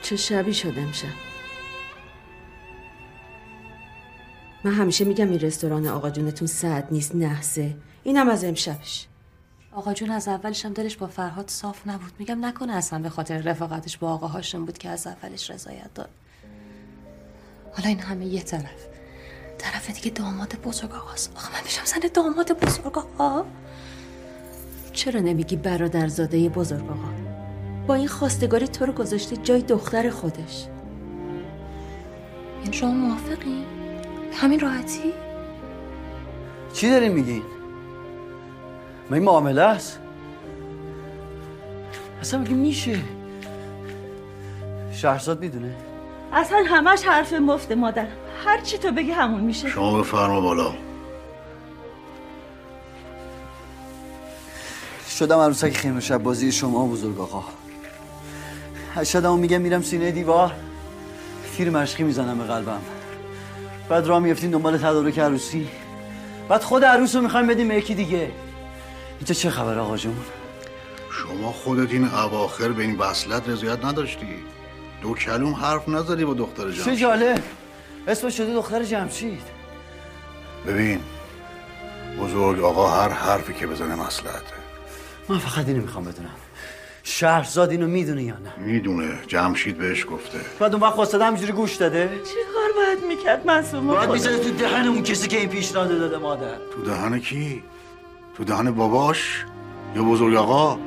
چه 0.09 0.15
شبی 0.15 0.53
شد 0.53 0.73
امشب. 0.77 1.07
من 4.63 4.73
همیشه 4.73 5.05
میگم 5.05 5.29
این 5.29 5.39
رستوران 5.39 5.87
آقا 5.87 6.09
جونتون 6.09 6.47
سعد 6.47 6.87
نیست 6.91 7.15
نحسه. 7.15 7.75
اینم 8.03 8.29
از 8.29 8.43
امشبش. 8.43 9.07
آقا 9.71 9.93
جون 9.93 10.11
از 10.11 10.27
اولش 10.27 10.65
هم 10.65 10.73
دلش 10.73 10.97
با 10.97 11.07
فرهاد 11.07 11.49
صاف 11.49 11.87
نبود. 11.87 12.11
میگم 12.19 12.45
نکنه 12.45 12.73
اصلا 12.73 12.99
به 12.99 13.09
خاطر 13.09 13.37
رفاقتش 13.37 13.97
با 13.97 14.13
آقا 14.13 14.27
هاشم 14.27 14.65
بود 14.65 14.77
که 14.77 14.89
از 14.89 15.07
اولش 15.07 15.49
رضایت 15.51 15.93
داد. 15.93 16.09
حالا 17.73 17.89
این 17.89 17.99
همه 17.99 18.25
یه 18.25 18.41
طرف. 18.41 18.87
طرف 19.57 19.89
دیگه 19.89 20.09
داماد 20.11 20.55
بزرگ 20.55 20.91
آقاست. 20.91 21.31
آقا 21.37 21.47
من 21.53 21.63
بشم 21.65 21.85
زن 21.85 22.09
داماد 22.13 22.51
بزرگ 22.51 22.97
آقا. 22.97 23.45
چرا 24.93 25.19
نمیگی 25.19 25.55
برادرزاده 25.55 26.49
بزرگ 26.49 26.89
آقا؟ 26.91 27.28
با 27.89 27.95
این 27.95 28.07
خواستگاری 28.07 28.67
تو 28.67 28.85
رو 28.85 28.93
گذاشته 28.93 29.37
جای 29.37 29.61
دختر 29.61 30.09
خودش 30.09 30.67
یعنی 32.63 32.73
شما 32.77 32.91
موافقی؟ 32.91 33.63
به 34.31 34.35
همین 34.35 34.59
راحتی؟ 34.59 35.13
چی 36.73 36.89
دارین 36.89 37.11
میگین؟ 37.11 37.41
من 39.09 39.17
این 39.17 39.23
معامله 39.23 39.61
است؟ 39.61 39.99
اصلا 42.21 42.39
میگه 42.39 42.53
میشه 42.53 42.99
شهرزاد 44.93 45.39
می‌دونه 45.39 45.75
اصلا 46.33 46.63
همش 46.67 47.03
حرف 47.03 47.33
مفته 47.33 47.75
مادر 47.75 48.07
هر 48.45 48.61
چی 48.61 48.77
تو 48.77 48.91
بگی 48.91 49.11
همون 49.11 49.41
میشه 49.41 49.69
شما 49.69 49.99
بفرما 49.99 50.41
بالا 50.41 50.73
شدم 55.09 55.39
عروسک 55.39 55.77
خیمه 55.77 55.99
شب 55.99 56.23
بازی 56.23 56.51
شما 56.51 56.87
بزرگ 56.87 57.19
آقا 57.19 57.43
اشهدمو 58.95 59.37
میگم 59.37 59.61
میرم 59.61 59.81
سینه 59.81 60.11
دیوار. 60.11 60.51
تیر 61.57 61.69
مشقی 61.69 62.03
می‌زنم 62.03 62.37
به 62.37 62.43
قلبم. 62.43 62.81
بعد 63.89 64.05
راه 64.05 64.19
میفتیم 64.19 64.51
دنبال 64.51 64.77
تدارک 64.77 65.19
عروسی. 65.19 65.69
بعد 66.49 66.63
خود 66.63 66.83
عروس 66.83 67.15
رو 67.15 67.21
می‌خوایم 67.21 67.47
بدیم 67.47 67.67
به 67.67 67.75
یکی 67.75 67.95
دیگه. 67.95 68.31
اینجا 69.17 69.33
چه 69.33 69.49
خبر 69.49 69.79
آقا 69.79 69.97
جون؟ 69.97 70.17
شما 71.11 71.51
خودت 71.51 71.91
این 71.91 72.05
اواخر 72.05 72.69
به 72.69 72.83
این 72.83 72.97
وصلت 72.97 73.49
رضایت 73.49 73.85
نداشتی. 73.85 74.35
دو 75.01 75.13
کلوم 75.13 75.53
حرف 75.53 75.89
نزدی 75.89 76.25
با 76.25 76.33
دختر 76.33 76.71
چه 76.71 76.77
جمشید 76.77 76.93
جالب. 76.93 77.43
اسمش 78.07 78.37
شده 78.37 78.53
دختر 78.53 78.83
جمشید. 78.83 79.41
ببین 80.67 80.99
بزرگ 82.19 82.63
آقا 82.63 82.89
هر 82.89 83.09
حرفی 83.09 83.53
که 83.53 83.67
بزنه 83.67 83.95
مسلحته. 83.95 84.53
من 85.29 85.37
فقط 85.37 85.67
اینو 85.67 85.81
می‌خوام 85.81 86.05
بدونم. 86.05 86.29
شهرزاد 87.09 87.71
اینو 87.71 87.87
می‌دونه 87.87 88.23
یا 88.23 88.33
نه 88.33 88.65
می‌دونه 88.65 89.19
جمشید 89.27 89.77
بهش 89.77 90.05
گفته 90.05 90.39
بعد 90.59 90.73
اون 90.73 90.83
وقت 90.83 90.93
خواستده 90.93 91.25
همینجوری 91.25 91.51
گوش 91.51 91.75
داده 91.75 92.07
چی 92.07 92.35
کار 92.53 92.69
باید 92.75 93.03
می‌کرد 93.07 93.45
معصوم 93.45 93.87
باید؟ 93.87 94.09
می‌زنه 94.09 94.37
تو 94.37 94.51
دهن 94.51 94.87
اون 94.87 95.03
کسی 95.03 95.27
که 95.27 95.37
این 95.37 95.49
پیشنهاد 95.49 95.89
داده 95.89 96.17
مادر 96.17 96.55
تو 96.75 96.81
دهن 96.85 97.19
کی؟ 97.19 97.63
تو 98.37 98.43
دهن 98.43 98.71
باباش؟ 98.71 99.45
یا 99.95 100.03
بزرگ 100.03 100.35
آقا؟ 100.35 100.79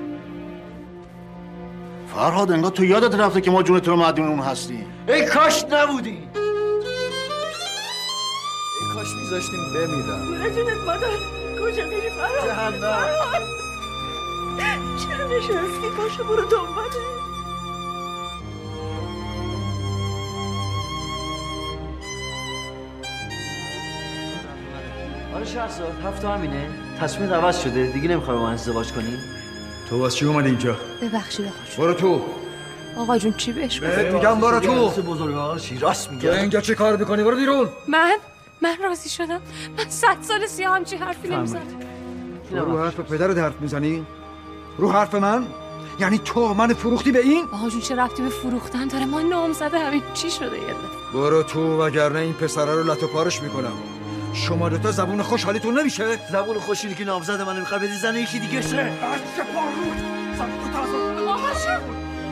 فرهاد 2.14 2.52
انگار 2.52 2.70
تو 2.70 2.84
یادت 2.84 3.14
رفته 3.14 3.40
که 3.40 3.50
ما 3.50 3.62
جونت 3.62 3.88
رو 3.88 3.96
مدیون 3.96 4.28
اون 4.28 4.38
هستیم 4.38 4.86
ای 5.08 5.26
کاش 5.26 5.64
نبودی 5.64 6.10
ای 6.10 6.18
کاش 8.94 9.08
میذاشتیم 9.22 9.60
بمیرم 9.74 10.52
جونت 10.54 10.76
مادر 10.86 11.08
کجا 11.60 11.84
میری 11.84 12.10
فراد 12.10 12.46
جهنم. 12.46 13.42
چرا 14.98 15.26
نشستی؟ 15.26 15.88
پاشو 15.96 16.24
برو 16.24 16.42
دنباله 16.42 17.22
آره 25.34 25.44
شهرزاد 25.44 25.92
هفته 26.04 26.28
همینه. 26.28 26.68
تصمیم 27.00 27.34
عوض 27.34 27.58
شده. 27.58 27.86
دیگه 27.86 28.08
نمی‌خوای 28.08 28.36
با 28.36 28.42
من 28.42 28.52
ازدواج 28.52 28.92
کنی؟ 28.92 29.18
تو 29.88 29.98
واسه 29.98 30.16
چی 30.16 30.24
اومدی 30.24 30.48
اینجا؟ 30.48 30.76
ببخشید 31.02 31.46
آقا 31.46 31.54
جون. 31.76 31.86
برو 31.86 31.94
تو. 31.94 32.22
آقا 32.98 33.18
جون 33.18 33.32
چی 33.32 33.52
بهش 33.52 33.80
بهت 33.80 34.14
میگم 34.14 34.40
برو 34.40 34.60
تو. 34.60 35.02
بزرگ 35.02 35.34
آقا 35.34 35.58
چی 35.58 35.78
راست 35.78 36.08
تو 36.08 36.14
میگه 36.14 36.40
اینجا 36.40 36.60
چه 36.60 36.74
کار 36.74 36.96
می‌کنی؟ 36.96 37.22
برو 37.22 37.36
بیرون. 37.36 37.68
من؟ 37.88 38.16
من 38.62 38.76
راضی 38.82 39.08
شدم. 39.08 39.40
من 39.78 39.88
صد 39.88 40.16
سال 40.20 40.46
سیاه 40.46 40.76
همچی 40.76 40.96
حرفی 40.96 41.28
نمی‌زنم. 41.28 41.62
تو 42.50 42.56
رو 42.56 42.84
حرف 42.84 43.00
پدرت 43.00 43.38
حرف 43.38 43.60
می‌زنی؟ 43.60 44.06
رو 44.78 44.92
حرف 44.92 45.14
من؟ 45.14 45.46
یعنی 45.98 46.18
تو 46.18 46.54
من 46.54 46.74
فروختی 46.74 47.12
به 47.12 47.18
این؟ 47.18 47.44
آقا 47.52 47.68
جون 47.68 47.80
چه 47.80 47.94
رفتی 47.94 48.22
به 48.22 48.28
فروختن 48.28 48.88
داره؟ 48.88 49.04
ما 49.04 49.20
نام 49.20 49.52
زده 49.52 49.78
همین. 49.78 50.02
چی 50.14 50.30
شده 50.30 50.58
یه؟ 50.58 50.74
برو 51.14 51.42
تو 51.42 51.82
وگرنه 51.82 52.18
این 52.18 52.32
پسره 52.32 52.74
رو 52.74 52.84
لط 52.84 53.02
و 53.02 53.06
پارش 53.06 53.42
می‌کنم. 53.42 53.72
شما 54.34 54.68
دوتا 54.68 54.90
زبون 54.90 55.22
خوشحالیتون 55.22 55.78
نمیشه؟ 55.78 56.18
زبون 56.32 56.58
خوشی 56.58 56.94
که 56.94 57.04
نامزد 57.04 57.40
من 57.40 57.58
می‌خواد 57.58 57.80
بدی 57.80 57.96
زن 57.96 58.16
یکی 58.16 58.38
دیگه 58.38 58.62
شه. 58.62 58.92
آقا 61.28 61.54
شو. 61.54 61.70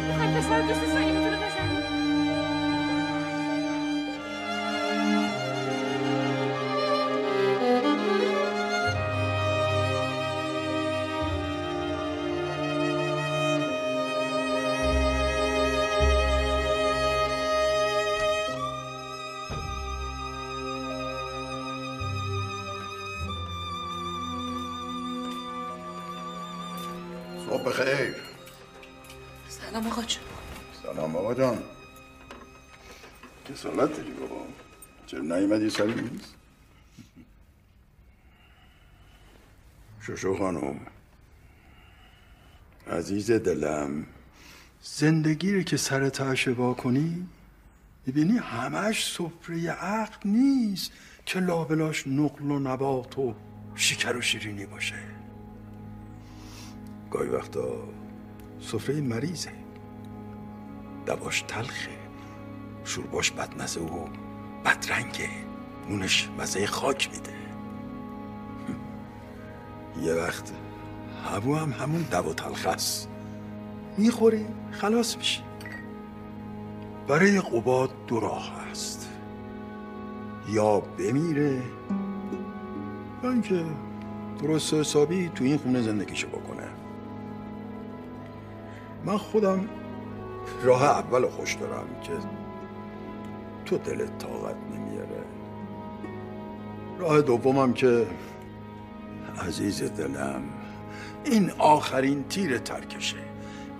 می‌خوای 0.09 0.41
پسر 0.41 0.61
دوست 0.61 0.93
سنگی 0.93 1.13
می‌تونه 1.13 1.50
جان. 31.41 31.59
کسالت 33.49 33.97
داری 33.97 34.11
بابا. 34.11 34.47
چرا 35.07 35.21
نیومدی 35.21 35.71
سر 35.71 35.87
میز؟ 35.87 36.21
شوشو 40.01 40.37
خانم. 40.39 40.81
عزیز 42.91 43.31
دلم 43.31 44.07
زندگی 44.83 45.55
رو 45.55 45.63
که 45.63 45.77
سر 45.77 46.11
وا 46.47 46.75
کنی 46.75 47.29
می‌بینی 48.07 48.39
همش 48.39 49.13
سفره 49.13 49.71
عقل 49.71 50.31
نیست 50.31 50.93
که 51.27 51.41
لابلاش 51.41 52.07
نقل 52.07 52.51
و 52.51 52.59
نبات 52.59 53.19
و 53.19 53.35
شکر 53.75 54.17
و 54.17 54.21
شیرینی 54.21 54.67
باشه. 54.67 55.03
گاهی 57.11 57.29
وقتا 57.29 57.89
سفره 58.61 59.01
مریضه. 59.01 59.60
دواش 61.07 61.43
تلخه. 61.43 61.99
شورباش 62.85 63.31
بدمزه 63.31 63.81
و 63.81 64.09
بدرنگه. 64.65 65.29
نونش 65.89 66.29
مزه 66.39 66.67
خاک 66.67 67.11
میده. 67.13 67.33
یه 70.07 70.15
وقت 70.15 70.53
هبو 71.25 71.57
هم 71.57 71.73
همون 71.73 72.03
دوا 72.03 72.33
تلخ 72.33 72.67
است. 72.67 73.09
می‌خوری 73.99 74.47
خلاص 74.71 75.17
میشی. 75.17 75.43
برای 77.09 77.41
قباد 77.41 77.91
دو 78.07 78.21
راه 78.21 78.53
هست 78.71 79.09
یا 80.49 80.81
بمیره 80.81 81.63
یا 83.25 83.31
اینکه 83.31 83.65
درست 84.43 84.75
حسابی 84.75 85.29
تو 85.35 85.45
این 85.45 85.59
خونه 85.59 85.83
زندگیشو 85.83 86.29
بکنه. 86.29 86.69
من 89.05 89.17
خودم 89.17 89.69
راه 90.63 90.85
اول 90.85 91.29
خوش 91.29 91.55
دارم 91.55 91.87
که 92.03 92.13
تو 93.65 93.79
دلت 93.79 94.19
طاقت 94.19 94.57
نمیاره. 94.75 95.25
راه 96.99 97.23
دومم 97.23 97.73
که 97.73 98.07
عزیز 99.47 99.83
دلم 99.83 100.43
این 101.25 101.51
آخرین 101.59 102.25
تیر 102.29 102.59
ترکشه. 102.59 103.17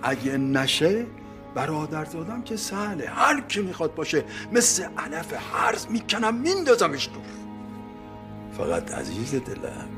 اگه 0.03 0.37
نشه 0.37 1.05
برادر 1.55 2.05
زادم 2.05 2.41
که 2.41 2.55
سهله. 2.55 3.09
هر 3.09 3.41
کی 3.41 3.61
می‌خواد 3.61 3.95
باشه 3.95 4.23
مثل 4.51 4.87
علف 4.97 5.33
هرز 5.53 5.87
می‌کنم 5.89 6.35
میندازمش 6.35 7.09
دور. 7.13 7.23
فقط 8.51 8.91
عزیز 8.91 9.35
دلم 9.35 9.89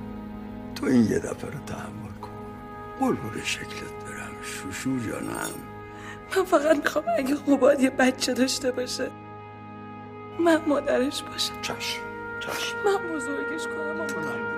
تو 0.76 0.86
این 0.86 1.04
یه 1.04 1.20
دفعه 1.20 1.52
رو 1.52 1.60
تحمل 1.68 2.20
کن. 2.22 2.30
قربون 3.00 3.44
شکلت 3.44 4.06
برم. 4.06 4.32
شوشو 4.44 5.00
جانم. 5.00 5.73
من 6.38 6.44
فقط 6.44 6.78
می‌خوام 6.78 7.06
اگه 7.18 7.36
قباد 7.36 7.82
یه 7.82 7.90
بچه 7.90 8.34
داشته 8.34 8.72
باشه. 8.72 9.12
من 10.40 10.62
مادرش 10.68 11.24
باشم. 11.24 11.62
چشم 11.62 12.02
چشم. 12.40 12.76
من 12.86 13.16
بزرگش 13.16 13.68
کنم. 13.68 14.53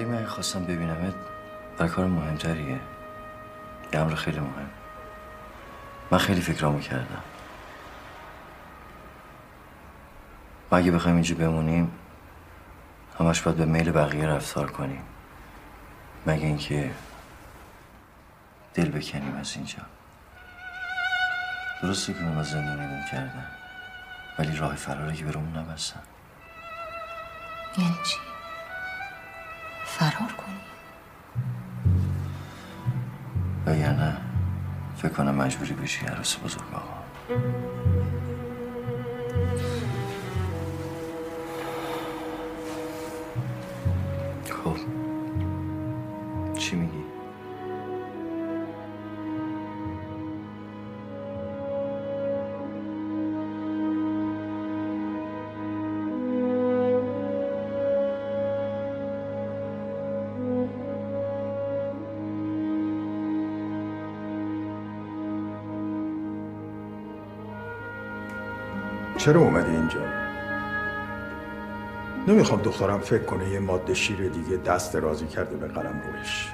ولی 0.00 0.08
من 0.08 0.26
خواستم 0.26 0.64
ببینمت 0.64 1.14
برای 1.78 1.90
کار 1.90 2.06
مهمتریه. 2.06 2.80
یه 3.92 4.00
امر 4.00 4.14
خیلی 4.14 4.40
مهم. 4.40 4.70
من 6.10 6.18
خیلی 6.18 6.40
فکرامو 6.40 6.80
کردم. 6.80 7.22
ما 10.72 10.78
اگه 10.78 10.90
بخوایم 10.90 11.16
اینجا 11.16 11.34
بمونیم 11.34 11.92
همش 13.18 13.42
باید 13.42 13.56
به 13.56 13.64
میل 13.64 13.90
بقیه 13.90 14.26
رفتار 14.26 14.70
کنیم. 14.70 15.02
مگه 16.26 16.46
اینکه 16.46 16.90
دل 18.74 18.90
بکنیم 18.90 19.36
از 19.40 19.56
اینجا. 19.56 19.78
درسته 21.82 22.12
که 22.12 22.24
اونا 22.24 22.42
زندانیمون 22.42 23.04
کردن 23.12 23.46
ولی 24.38 24.56
راه 24.56 24.74
فراری 24.74 25.16
که 25.16 25.24
برامون 25.24 25.56
نبستن. 25.56 26.00
یعنی 27.78 27.94
چی؟ 28.04 28.29
فرار 30.00 30.32
کنی؟ 30.32 30.60
وگرنه 33.66 34.16
فکر 34.96 35.12
کنم 35.12 35.34
مجبوری 35.34 35.74
بشی 35.74 36.06
عروس 36.06 36.36
بزرگ 36.44 36.62
آقا 36.74 37.00
چرا 69.20 69.40
اومدی 69.40 69.70
اینجا؟ 69.70 70.00
نمی‌خوام 72.28 72.60
دخترم 72.62 72.98
فکر 72.98 73.22
کنه 73.22 73.48
یه 73.48 73.60
ماده 73.60 73.94
شیر 73.94 74.28
دیگه 74.28 74.56
دست 74.56 74.96
رازی 74.96 75.26
کرده 75.26 75.56
به 75.56 75.68
قلم 75.68 76.02
روش 76.12 76.48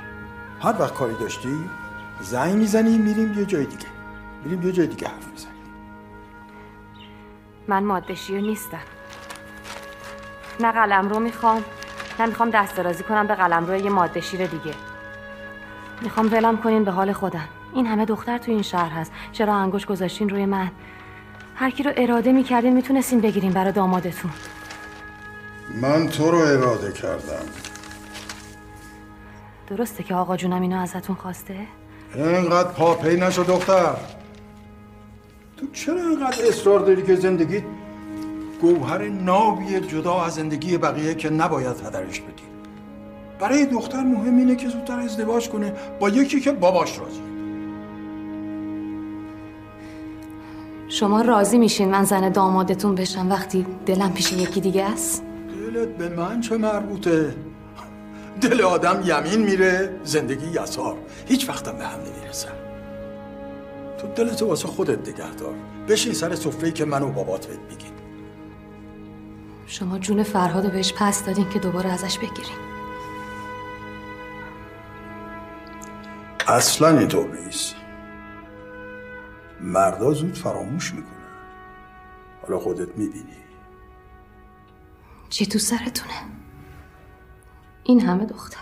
هر 0.62 0.74
وقت 0.80 0.94
کاری 0.94 1.14
داشتی 1.14 1.48
زنگ 2.20 2.54
می‌زنی 2.54 2.98
میریم 2.98 3.38
یه 3.38 3.44
جای 3.44 3.64
دیگه. 3.64 3.86
میریم 4.44 4.62
یه 4.62 4.72
جای 4.72 4.86
دیگه 4.86 5.08
حرف 5.08 5.28
می‌زنیم. 5.28 5.56
من 7.68 7.84
ماده 7.84 8.14
شیر 8.14 8.40
نیستم. 8.40 8.78
نه 10.60 10.72
قلم 10.72 11.08
رو 11.08 11.20
می‌خوام 11.20 11.64
نه 12.20 12.26
می‌خوام 12.26 12.50
دست 12.50 12.76
درازی 12.76 13.04
کنم 13.04 13.26
به 13.26 13.34
قلم 13.34 13.66
روی 13.66 13.78
یه 13.78 13.90
ماده 13.90 14.20
شیر 14.20 14.46
دیگه. 14.46 14.74
می‌خوام 16.02 16.32
ولم 16.32 16.56
کنین 16.56 16.84
به 16.84 16.90
حال 16.90 17.12
خودم. 17.12 17.48
این 17.74 17.86
همه 17.86 18.04
دختر 18.04 18.38
تو 18.38 18.52
این 18.52 18.62
شهر 18.62 18.90
هست. 18.90 19.12
چرا 19.32 19.54
انگوش 19.54 19.86
گذاشتین 19.86 20.28
روی 20.28 20.46
من؟ 20.46 20.70
هر 21.58 21.70
کی 21.70 21.82
رو 21.82 21.92
اراده 21.96 22.32
می‌کردین 22.32 22.72
می‌تونستین 22.72 23.20
بگیرین 23.20 23.52
برای 23.52 23.72
دامادتون. 23.72 24.30
من 25.82 26.08
تو 26.08 26.30
رو 26.30 26.38
اراده 26.38 26.92
کردم. 26.92 27.46
درسته 29.68 30.02
که 30.02 30.14
آقا 30.14 30.36
جونم 30.36 30.62
اینو 30.62 30.80
ازتون 30.80 31.16
خواسته؟ 31.16 31.56
اینقدر 32.14 32.68
پاپی 32.68 33.16
نشو 33.16 33.42
دختر. 33.42 33.94
تو 35.56 35.66
چرا 35.72 36.00
اینقدر 36.00 36.48
اصرار 36.48 36.80
داری 36.80 37.02
که 37.02 37.14
زندگی 37.14 37.62
گوهر 38.60 39.08
نابیه 39.08 39.80
جدا 39.80 40.24
از 40.24 40.34
زندگی 40.34 40.78
بقیه 40.78 41.14
که 41.14 41.30
نباید 41.30 41.86
هدرش 41.86 42.20
بدی؟ 42.20 42.42
برای 43.40 43.66
دختر 43.66 44.00
مهم 44.00 44.36
اینه 44.38 44.56
که 44.56 44.68
زودتر 44.68 44.98
ازدواج 44.98 45.48
کنه 45.48 45.72
با 46.00 46.08
یکی 46.08 46.40
که 46.40 46.52
باباش 46.52 46.98
راضی 46.98 47.20
شما 50.96 51.20
راضی 51.20 51.58
میشین 51.58 51.88
من 51.88 52.04
زن 52.04 52.28
دامادتون 52.28 52.94
بشم 52.94 53.30
وقتی 53.30 53.66
دلم 53.86 54.12
پیش 54.12 54.32
یکی 54.32 54.60
دیگه 54.60 54.84
است؟ 54.84 55.22
دلت 55.48 55.88
به 55.88 56.08
من 56.08 56.40
چه 56.40 56.56
مربوطه؟ 56.56 57.34
دل 58.40 58.62
آدم 58.62 59.02
یمین 59.04 59.42
میره 59.42 60.00
زندگی 60.04 60.46
یسار. 60.46 60.96
هیچ 61.26 61.48
وقتم 61.48 61.78
به 61.78 61.84
هم 61.84 61.98
نمی‌رسن 62.00 62.52
تو 63.98 64.06
دلتو 64.06 64.46
واسه 64.46 64.68
خودت 64.68 65.08
نگه 65.08 65.34
دار 65.34 65.54
بشین 65.88 66.12
سر 66.12 66.34
سفره 66.34 66.70
که 66.70 66.84
من 66.84 67.02
و 67.02 67.08
بابات 67.08 67.46
بهت 67.46 67.58
میگیم. 67.70 67.92
شما 69.66 69.98
جون 69.98 70.22
فرهاد 70.22 70.72
بهش 70.72 70.92
پس 70.92 71.24
دادین 71.24 71.48
که 71.48 71.58
دوباره 71.58 71.92
ازش 71.92 72.18
بگیرین. 72.18 72.58
اصلا 76.48 76.98
اینطور 76.98 77.26
نیست. 77.44 77.85
مردا 79.66 80.12
زود 80.12 80.34
فراموش 80.34 80.94
می‌کنن. 80.94 81.12
حالا 82.42 82.58
خودت 82.58 82.98
می‌بینی. 82.98 83.36
چی 85.28 85.46
تو 85.46 85.58
سرتونه؟ 85.58 86.14
این 87.84 88.00
همه 88.00 88.26
دختر. 88.26 88.60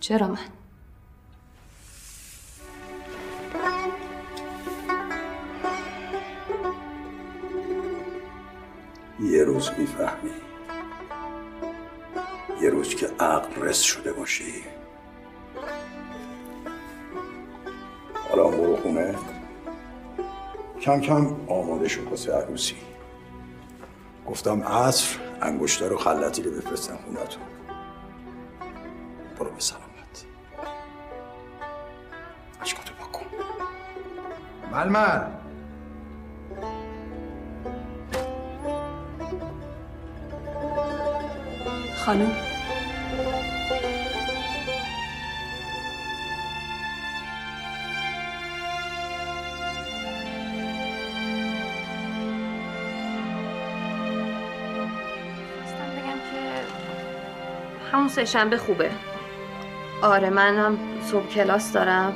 چرا 0.00 0.28
من؟ 0.28 0.38
یه 9.20 9.44
روز 9.44 9.70
می‌فهمی. 9.78 10.30
یه 12.62 12.70
روز 12.70 12.94
که 12.94 13.06
عقل 13.20 13.62
رس 13.62 13.80
شده 13.80 14.12
باشی. 14.12 14.64
حالا 18.30 18.48
برو 18.48 18.76
خونه. 18.76 19.14
کم 20.84 21.00
کم 21.00 21.36
آماده 21.48 21.88
شد 21.88 22.02
واسه 22.02 22.32
عروسی. 22.32 22.76
گفتم 24.26 24.62
عصر 24.62 25.18
انگشتر 25.42 25.92
و 25.92 25.98
خلطی 25.98 26.42
رو 26.42 26.50
بفرستن 26.50 26.96
خونتون. 26.96 27.42
برو 29.38 29.50
به 29.50 29.60
سلامت. 29.60 30.24
اشکاتو 32.62 32.94
بکن 32.94 33.26
ململ. 34.72 35.20
خانم. 41.96 42.53
همون 57.94 58.08
سه 58.08 58.24
شنبه 58.24 58.56
خوبه. 58.56 58.90
آره 60.02 60.30
منم 60.30 60.78
صبح 61.02 61.26
کلاس 61.26 61.72
دارم. 61.72 62.12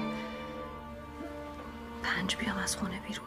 پنج 2.02 2.36
بیام 2.36 2.56
از 2.64 2.76
خونه 2.76 3.00
بیرون. 3.08 3.26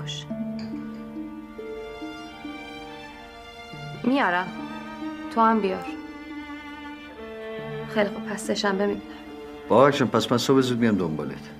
باشه 0.00 0.26
میارم. 4.04 4.48
تو 5.34 5.40
هم 5.40 5.60
بیار. 5.60 5.86
خیلی 7.94 8.08
خوب 8.08 8.26
پس 8.26 8.46
سه 8.46 8.54
شنبه 8.54 8.86
می‌بینم 8.86 9.14
باشه 9.68 10.04
پس 10.04 10.32
من 10.32 10.38
صبح 10.38 10.60
زود 10.60 10.78
میام 10.78 10.96
دنبالت. 10.96 11.50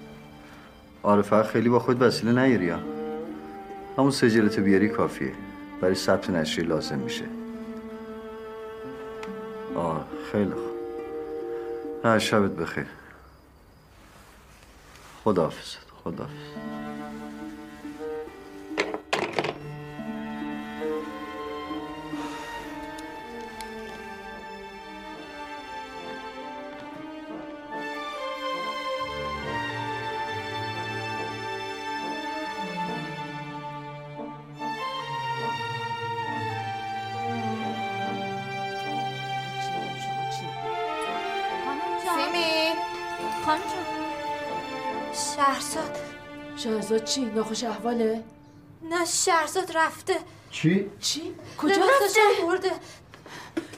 آره 1.02 1.22
فقط 1.22 1.46
خیلی 1.46 1.68
با 1.68 1.78
خود 1.78 2.02
وسیله 2.02 2.32
نیاری 2.32 2.72
همون 3.98 4.10
سجلتو 4.10 4.62
بیاری 4.62 4.88
کافیه. 4.88 5.32
برای 5.80 5.94
ثبت 5.94 6.30
نشری 6.30 6.64
لازم 6.64 6.98
میشه. 6.98 7.39
آه 9.80 10.04
خیلی 10.32 10.50
خوب. 10.50 10.80
نه 12.04 12.18
شبت 12.18 12.50
بخیر. 12.50 12.86
خداحافظت 15.24 15.78
خداحافظ 16.04 16.79
چی؟ 47.10 47.24
ناخوش 47.24 47.64
احواله؟ 47.64 48.24
نه 48.82 49.04
شهرزاد 49.04 49.72
رفته 49.74 50.16
چی؟ 50.50 50.90
چی؟ 51.00 51.34
کجا 51.58 51.74
رفته؟ 51.74 52.20
برده 52.46 52.70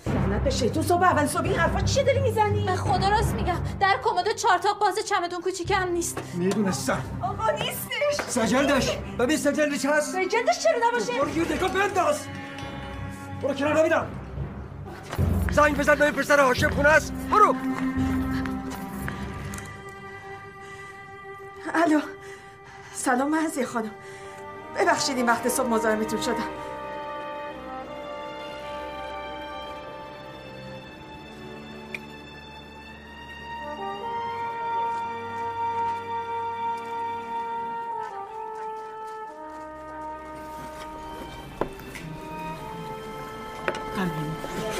لعنت 0.06 0.44
به 0.44 0.50
شیطون 0.50 0.82
صبح 0.82 1.02
اول 1.02 1.26
صبح 1.26 1.44
این 1.44 1.54
حرفا 1.54 1.80
چیه 1.80 2.02
داری 2.02 2.20
می‌زنی؟ 2.20 2.64
به 2.64 2.76
خدا 2.76 3.08
راست 3.08 3.34
میگم 3.34 3.58
در 3.80 4.00
کمد 4.04 4.32
چارتاق 4.34 4.78
باز 4.78 4.98
چمدون 4.98 5.40
کوچیکم 5.40 5.88
نیست 5.88 6.18
می‌دونستم 6.34 7.02
آقا 7.22 7.50
نیستش 7.50 8.22
سجلدش 8.28 8.96
ببین 9.18 9.36
سجلدش 9.36 9.84
هست 9.84 10.12
سجلدش 10.12 10.58
چرا 10.62 10.88
نباشه؟ 10.88 11.12
برو 11.12 11.30
گیر 11.30 11.44
دکا 11.44 11.68
بنداز 11.68 12.20
برو 13.42 13.54
کنار 13.54 13.80
نمیدم 13.80 14.06
زنگ 15.50 15.78
بزن 15.78 15.94
به 15.94 16.04
این 16.04 16.14
پسر 16.14 16.40
هاشم 16.40 16.70
خونه 16.70 16.88
است 16.88 17.12
برو 17.30 17.56
الو 21.74 22.00
سلام 23.04 23.30
مهزی 23.30 23.64
خانم. 23.64 23.90
ببخشید 24.76 25.16
این 25.16 25.26
وقت 25.26 25.48
صبح 25.48 25.68
مزاحمتون 25.68 26.20
شدم. 26.20 26.34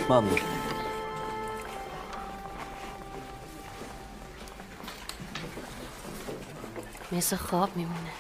ممنون. 0.09 0.52
مثل 7.33 7.45
خواب 7.45 7.77
میمونه. 7.77 8.11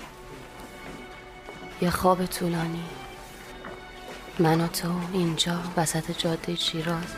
یه 1.81 1.91
خواب 1.91 2.27
طولانی. 2.27 2.85
من 4.39 4.61
و 4.61 4.67
تو 4.67 4.89
اینجا 5.13 5.61
وسط 5.77 6.19
جاده 6.19 6.55
شیراز. 6.55 7.15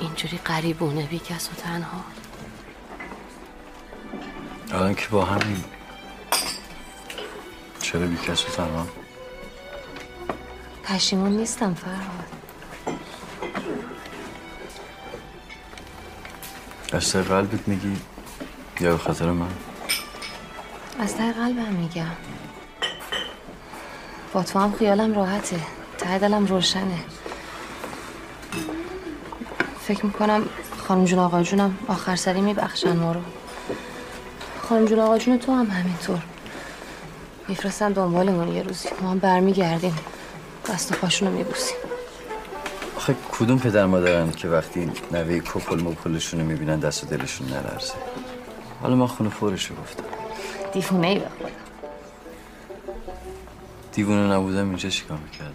اینجوری 0.00 0.38
قریبونه 0.44 1.06
بی 1.06 1.18
کس 1.18 1.48
و 1.48 1.54
تنها. 1.54 2.04
الان 4.72 4.94
که 4.94 5.08
با 5.08 5.24
همین. 5.24 5.64
چرا 7.80 8.06
بی 8.06 8.16
کس 8.16 8.44
و 8.44 8.48
تنها؟ 8.48 8.86
پشیمون 10.84 11.32
نیستم 11.32 11.74
فرهاد. 11.74 12.28
از 16.92 17.16
قلبت 17.16 17.68
میگی؟ 17.68 17.96
یا 18.80 18.92
به 18.92 18.98
خاطر 18.98 19.30
من؟ 19.30 19.73
از 21.04 21.16
ته 21.16 21.32
قلبم 21.32 21.72
میگم. 21.72 22.10
با 24.32 24.42
تو 24.42 24.58
هم 24.58 24.72
خیالم 24.72 25.14
راحته. 25.14 25.60
ته 25.98 26.18
دلم 26.18 26.46
روشنه. 26.46 26.98
فکر 29.80 30.06
می‌کنم 30.06 30.42
خانم 30.88 31.04
جون 31.04 31.18
آقا 31.18 31.42
جونم 31.42 31.78
آخر 31.88 32.16
سری 32.16 32.40
میبخشن 32.40 32.96
ما 32.96 33.12
رو. 33.12 33.20
خانم 34.62 34.84
جون 34.84 34.98
آقا 34.98 35.18
جون 35.18 35.38
تو 35.38 35.52
هم 35.52 35.66
همینطور. 35.66 36.18
میفرستن 37.48 37.92
دنبالمون 37.92 38.48
یه 38.48 38.62
روزی. 38.62 38.88
ما 39.02 39.10
هم 39.10 39.18
برمیگردیم. 39.18 39.98
دست 40.68 40.92
و 40.92 40.94
پاشونو 40.94 41.30
میبوسیم. 41.30 41.76
آخه 42.96 43.14
کدوم 43.32 43.58
پدر 43.58 43.86
مادرن 43.86 44.30
که 44.30 44.48
وقتی 44.48 44.92
نوه 45.12 45.38
کپل 45.38 45.80
مپلشون 45.80 46.40
رو 46.40 46.46
می‌بینن 46.46 46.78
دست 46.78 47.04
و 47.04 47.06
دلشون 47.06 47.46
نلرزه؟ 47.48 47.94
حالا 48.82 48.94
من 48.96 49.06
خونه 49.06 49.30
فورشو 49.30 49.74
گفتم. 49.74 50.23
دیفونه 50.72 51.06
ای 51.06 51.18
به 51.18 51.28
دیوونه 53.92 54.32
نبودم 54.32 54.68
اینجا 54.68 54.88
چیکار 54.88 55.18
می‌کردم؟ 55.18 55.54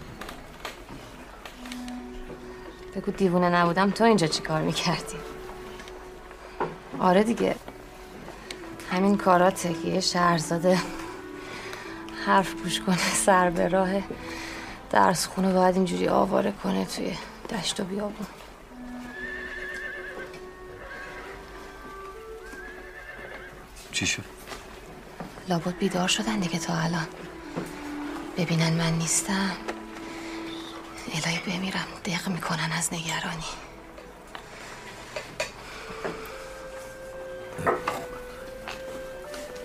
بگو 2.96 3.10
دیوونه 3.10 3.50
نبودم 3.50 3.90
تو 3.90 4.04
اینجا 4.04 4.26
چی 4.26 4.42
کار 4.42 4.62
می‌کردی؟ 4.62 5.16
آره 7.00 7.22
دیگه. 7.22 7.56
همین 8.90 9.16
کاراته 9.16 9.74
که 9.74 9.88
یه 9.88 10.00
شهرزاده 10.00 10.78
حرف 12.26 12.54
گوش 12.54 12.80
کنه 12.80 13.14
سر 13.14 13.50
به 13.50 13.68
راه 13.68 13.90
درس 14.90 15.26
خونه 15.26 15.52
باید 15.52 15.76
اینجوری 15.76 16.08
آواره 16.08 16.52
کنه 16.52 16.84
توی 16.84 17.16
دشت 17.50 17.80
و 17.80 17.84
بیابون. 17.84 18.26
چی 23.92 24.06
شد؟ 24.06 24.39
لابد 25.50 25.78
بیدار 25.78 26.08
شدن 26.08 26.38
دیگه 26.38 26.58
تا 26.58 26.74
الان. 26.74 27.06
ببینن 28.36 28.72
من 28.72 28.92
نیستم. 28.92 29.56
الهی 31.14 31.38
بمیرم. 31.38 31.86
دق 32.04 32.28
می‌کنن 32.28 32.72
از 32.72 32.92
نگرانی. 32.92 33.44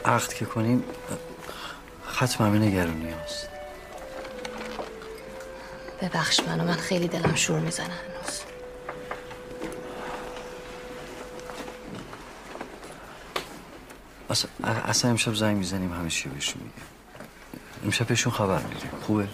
عقد 0.05 0.33
که 0.33 0.45
کنیم 0.45 0.83
ختم 2.07 2.45
همه 2.45 2.59
نگرونی 2.59 3.09
هست 3.09 3.49
ببخش 6.01 6.39
منو 6.39 6.63
من 6.63 6.73
خیلی 6.73 7.07
دلم 7.07 7.35
شور 7.35 7.59
می‌زنه 7.59 7.85
هنوز 7.85 8.41
اصلا, 14.29 14.51
اصلا 14.63 15.11
امشب 15.11 15.33
زنگ 15.33 15.57
می‌زنیم 15.57 15.93
همه 15.93 16.09
چی 16.09 16.29
بهشون 16.29 16.61
میگیم. 16.63 16.83
امشب 17.85 18.07
بهشون 18.07 18.33
خبر 18.33 18.61
میدیم. 18.61 18.89
خوبه؟ 19.01 19.27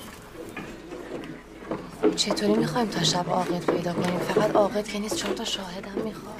چطوری 2.15 2.53
می‌خوایم 2.53 2.87
تا 2.87 3.03
شب 3.03 3.29
عاقد 3.29 3.65
پیدا 3.65 3.93
کنیم؟ 3.93 4.19
فقط 4.19 4.55
عاقد 4.55 4.87
که 4.87 4.99
نیست 4.99 5.15
چهار 5.15 5.33
تا 5.33 5.43
شاهدم 5.43 6.01
می‌خوام. 6.03 6.35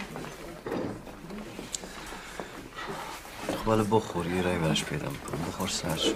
خب 3.65 3.95
بخور 3.95 4.27
یه 4.27 4.41
رای 4.41 4.57
براش 4.57 4.83
پیدا 4.83 5.09
می‌کنم. 5.09 5.39
بخور 5.47 5.67
سر 5.67 5.95
شد 5.95 6.15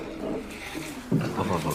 بخور 1.19 1.47
بابا. 1.47 1.73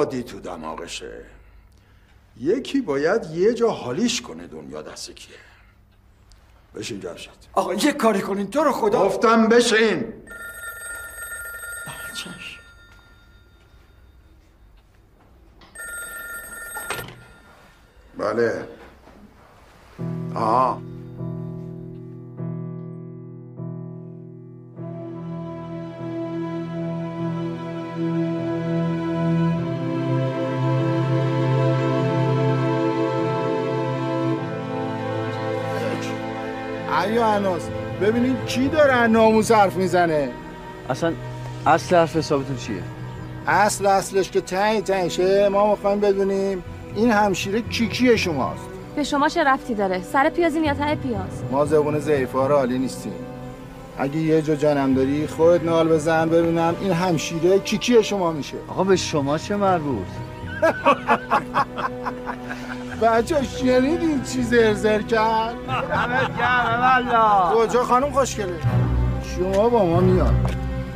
بادی 0.00 0.22
تو 0.22 0.40
دماغشه. 0.40 1.24
یکی 2.40 2.80
باید 2.80 3.24
یه 3.24 3.54
جا 3.54 3.70
حالیش 3.70 4.22
کنه 4.22 4.46
دنیا 4.46 4.82
دست 4.82 5.10
کیه. 5.10 5.36
بشین 6.74 7.00
جمشید. 7.00 7.32
آقا 7.52 7.74
یه 7.74 7.92
کاری 7.92 8.20
کنین. 8.20 8.50
تو 8.50 8.64
رو 8.64 8.72
خدا 8.72 9.04
گفتم 9.04 9.48
بشین. 9.48 10.12
کی 38.50 38.68
داره 38.68 38.92
از 38.92 39.10
ناموس 39.10 39.52
حرف 39.52 39.76
می‌زنه؟ 39.76 40.30
اصلا 40.88 41.12
اصل 41.66 41.96
حرف 41.96 42.16
حسابتون 42.16 42.56
چیه؟ 42.56 42.82
اصل 43.46 43.86
اصلش 43.86 44.30
که 44.30 44.40
تنگ 44.40 44.84
تنگشه 44.84 45.48
ما 45.48 45.70
می‌خوایم 45.70 46.00
بدونیم 46.00 46.64
این 46.96 47.10
همشیره 47.10 47.60
کیکی 47.60 48.18
شماست. 48.18 48.62
به 48.96 49.04
شما 49.04 49.28
چه 49.28 49.44
رفتی 49.44 49.74
داره؟ 49.74 50.02
سر 50.02 50.30
پیازی 50.30 50.60
یا 50.60 50.74
ته 50.74 50.94
پیاز؟ 50.94 51.42
ما 51.50 51.64
زبون 51.64 51.98
ضعیفا 51.98 52.46
عالی 52.46 52.78
نیستیم. 52.78 53.12
اگه 53.98 54.16
یه 54.16 54.42
جا 54.42 54.54
جنم 54.54 54.94
داری 54.94 55.26
خودت 55.26 55.64
نال 55.64 55.88
بزن 55.88 56.28
ببینم 56.28 56.74
این 56.80 56.92
همشیره 56.92 57.58
کیکی 57.58 58.02
شما 58.02 58.32
میشه. 58.32 58.56
آقا 58.68 58.84
به 58.84 58.96
شما 58.96 59.38
چه 59.38 59.56
مربوط؟ 59.56 60.06
بچه 63.02 63.42
شنیدین 63.42 64.22
چی 64.22 64.42
زرزر 64.42 65.02
کرد؟ 65.02 65.54
دمت 65.66 66.38
گرم 66.38 66.80
والا 66.80 67.52
کجا 67.54 67.84
خانم 67.84 68.12
خوشگله 68.12 68.60
شما 69.36 69.68
با 69.68 69.84
ما 69.84 70.00
میاد 70.00 70.34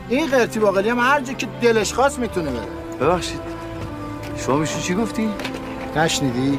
این 0.08 0.26
قرتی 0.26 0.58
باقلی 0.60 0.88
هم 0.88 0.98
هر 0.98 1.20
جا 1.20 1.32
که 1.32 1.46
دلش 1.62 1.92
خواست 1.92 2.18
می‌تونه 2.18 2.50
بره 2.50 2.66
ببخشید 3.00 3.40
شما 4.36 4.56
میشون 4.56 4.80
چی 4.80 4.94
گفتی؟ 4.94 5.28
نشنیدی؟ 5.96 6.58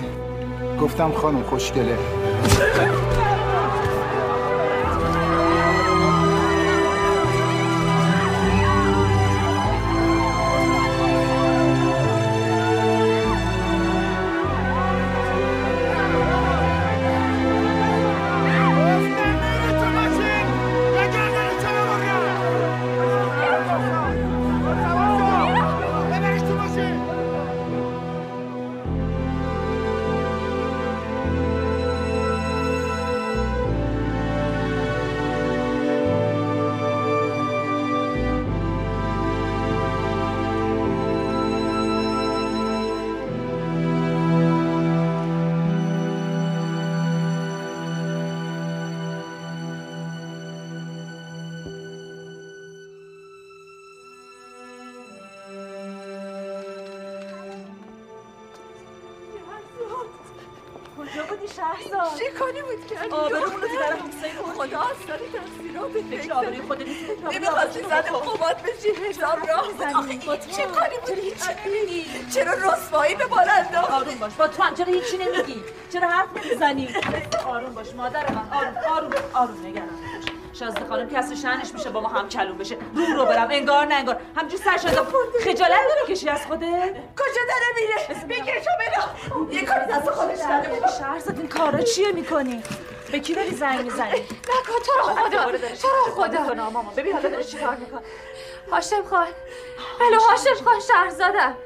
گفتم 0.82 1.12
خانم 1.12 1.44
خوشگله 1.44 1.98
زن 68.20 68.26
قمات 68.32 68.62
بشی 68.62 68.90
هزار 69.10 69.40
راه 69.48 69.64
این 70.10 70.20
چه 70.58 70.66
کاری 70.66 70.96
بود 71.08 71.20
هیچی 71.20 71.50
نمیگی 71.66 72.26
چرا 72.34 72.54
رسوایی 72.54 73.16
به 73.16 73.26
بال 73.26 73.50
انداختی؟ 73.50 73.94
آروم 73.94 74.16
باش. 74.20 74.34
با 74.34 74.48
تو 74.48 74.64
هم 74.64 74.76
چرا 74.76 74.86
هیچی 74.86 75.18
نمیگی؟ 75.18 75.64
چرا 75.94 76.08
حرف 76.10 76.28
نمی‌زنی؟ 76.46 76.96
آروم 77.48 77.74
باش 77.74 77.94
مادر 77.94 78.32
من. 78.32 78.50
آروم 78.58 78.78
آروم 78.92 79.12
آروم. 79.34 79.66
نگران 79.66 79.88
نباش. 79.88 80.26
شازده 80.54 80.86
خانم 80.90 81.10
کسی 81.10 81.36
شنش 81.36 81.74
میشه 81.74 81.90
با 81.90 82.02
ما 82.02 82.08
هم 82.08 82.30
کلون 82.30 82.58
بشه. 82.58 82.78
رو 82.96 83.06
رو 83.16 83.26
برم. 83.26 83.48
انگار 83.52 83.86
نه 83.86 83.96
انگار. 83.96 84.20
همجوری 84.36 84.64
سر 84.64 84.78
شده. 84.78 84.92
خجالت 85.44 85.80
داره 85.90 86.06
کشی 86.08 86.30
از 86.30 86.46
خوده 86.46 86.68
کجا 87.18 87.42
داره 87.48 87.66
میره؟ 87.80 88.26
بگیرشو 88.26 88.70
بلا. 88.80 89.54
یه 89.54 89.66
کاری 89.66 89.86
دست 89.86 90.10
خودش 90.10 90.40
داره 90.40 90.80
شهرزاد 91.00 91.38
این 91.40 91.48
کارا 91.48 91.82
چیه 91.82 92.12
می‌کنی؟ 92.12 92.64
به 93.12 93.20
کی 93.20 93.34
داری 93.34 93.52
زنگ 93.52 93.82
می‌زنی؟ 93.82 94.20
نکن 94.50 94.80
تو 94.86 94.92
رو 94.98 95.04
خدا 95.04 95.52
تو 95.82 95.88
رو 95.88 96.12
خدا. 96.16 96.70
ماما 96.70 96.94
ببین 96.98 97.14
حالا 97.14 97.30
داره 97.30 97.44
چیکار 97.44 97.76
می‌کنه 97.76 98.02
هاشم 98.72 99.04
خان. 99.10 99.28
الو 100.02 100.20
هاشم. 100.20 100.64
خان 100.66 100.80
شهرزادم. 100.80 101.58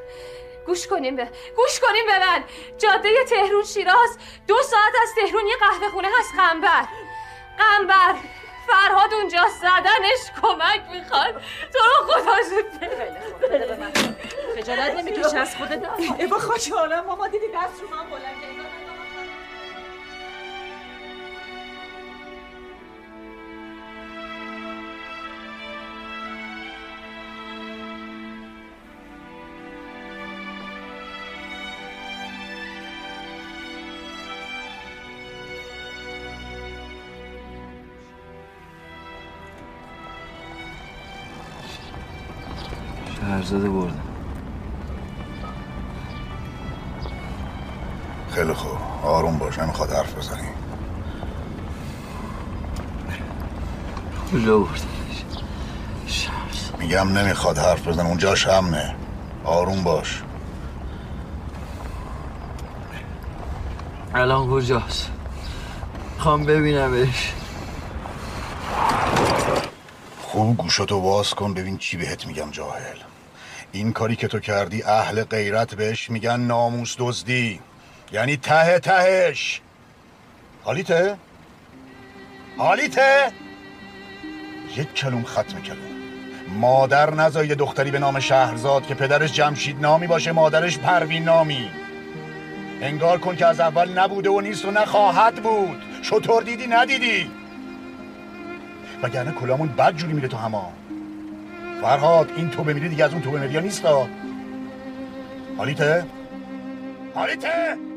گوش 0.65 0.87
کنیم 0.87 1.15
به 1.15 1.27
گوش 1.57 1.79
کنیم 1.79 2.05
به 2.05 2.19
من. 2.19 2.43
جاده 2.77 3.09
تهرون 3.29 3.63
شیراز 3.63 4.17
دو 4.47 4.55
ساعت 4.63 4.93
از 5.03 5.15
تهرون 5.15 5.47
یه 5.47 5.55
قهوه 5.59 5.89
خونه 5.89 6.07
هست 6.19 6.29
قنبر. 6.37 6.85
قنبر. 7.57 8.15
فرهاد 8.67 9.13
اونجا 9.13 9.45
زدنش 9.61 10.41
کمک 10.41 10.81
می‌خواد. 10.93 11.41
تو 11.73 11.79
رو 11.79 12.07
خدا 12.13 12.41
زود 12.49 12.79
بده 13.41 13.57
به 13.65 13.75
من 13.75 13.91
خجالت 14.55 14.95
نمی‌کشی 14.95 15.37
از 15.37 15.55
خودت. 15.55 15.81
ایوا 16.19 16.39
خاک 16.39 16.71
حالا 16.71 17.03
ماما 17.03 17.27
دیدی 17.27 17.47
دست 17.47 17.81
رو 17.81 17.87
من 17.89 18.09
بلنده 18.09 18.58
میگم 56.79 57.17
نمی‌خواد 57.17 57.57
حرف 57.57 57.87
بزن 57.87 58.05
اونجا 58.05 58.35
امنه 58.49 58.95
آروم 59.43 59.83
باش. 59.83 60.21
الان 64.15 64.49
کجاست؟ 64.49 65.09
خوام 66.17 66.45
ببینمش. 66.45 67.33
خوب 70.21 70.57
گوشتو 70.57 71.01
باز 71.01 71.33
کن 71.33 71.53
ببین 71.53 71.77
چی 71.77 71.97
بهت 71.97 72.27
میگم 72.27 72.51
جاهل. 72.51 72.97
این 73.71 73.93
کاری 73.93 74.15
که 74.15 74.27
تو 74.27 74.39
کردی 74.39 74.83
اهل 74.83 75.23
غیرت 75.23 75.75
بهش 75.75 76.09
میگن 76.09 76.39
ناموس 76.39 76.95
دزدی. 76.99 77.59
یعنی 78.11 78.37
ته 78.37 78.79
تهش. 78.79 79.61
حالیته؟ 80.63 81.17
حالیته؟ 82.57 83.31
یک 84.77 84.93
کلوم 84.93 85.23
ختم 85.23 85.61
کلوم 85.61 85.89
مادر 86.59 87.13
نزایده 87.13 87.55
دختری 87.55 87.91
به 87.91 87.99
نام 87.99 88.19
شهرزاد 88.19 88.87
که 88.87 88.95
پدرش 88.95 89.33
جمشید 89.33 89.81
نامی 89.81 90.07
باشه 90.07 90.31
مادرش 90.31 90.77
پروین 90.77 91.23
نامی. 91.23 91.69
انگار 92.81 93.17
کن 93.17 93.35
که 93.35 93.45
از 93.45 93.59
اول 93.59 93.99
نبوده 93.99 94.29
و 94.29 94.41
نیست 94.41 94.65
و 94.65 94.71
نخواهد 94.71 95.43
بود. 95.43 95.81
شطور 96.01 96.43
دیدی 96.43 96.67
ندیدی؟ 96.67 97.31
وگرنه 99.03 99.31
کلامون 99.31 99.67
بد 99.67 99.95
جوری 99.95 100.13
میره 100.13 100.27
تو 100.27 100.37
هما. 100.37 100.71
فرهاد 101.81 102.31
این 102.35 102.49
تو 102.49 102.63
بمیری 102.63 102.89
دیگه 102.89 103.05
از 103.05 103.13
اون 103.13 103.21
تو 103.21 103.31
بمیری 103.31 103.61
نیست 103.61 103.85
حالیته؟ 105.57 106.05
حالیته؟ 107.15 107.88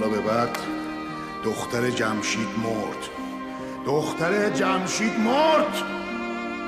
حالا 0.00 0.12
به 0.12 0.20
بعد 0.20 0.58
دختر 1.44 1.90
جمشید 1.90 2.48
مرد. 2.64 3.08
دختر 3.86 4.50
جمشید 4.50 5.20
مرد! 5.20 5.82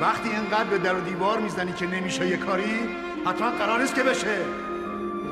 وقتی 0.00 0.28
اینقدر 0.28 0.64
به 0.64 0.78
در 0.78 0.94
و 0.96 1.00
دیوار 1.00 1.40
می‌زنی 1.40 1.72
که 1.72 1.86
نمیشه 1.86 2.28
یه 2.28 2.36
کاری 2.36 2.74
حتما 3.26 3.50
قرار 3.50 3.80
نیست 3.80 3.94
که 3.94 4.02
بشه. 4.02 4.38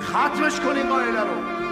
ختمش 0.01 0.61
کن 0.61 0.77
این 0.77 0.89
قائله 0.89 1.21
رو. 1.21 1.70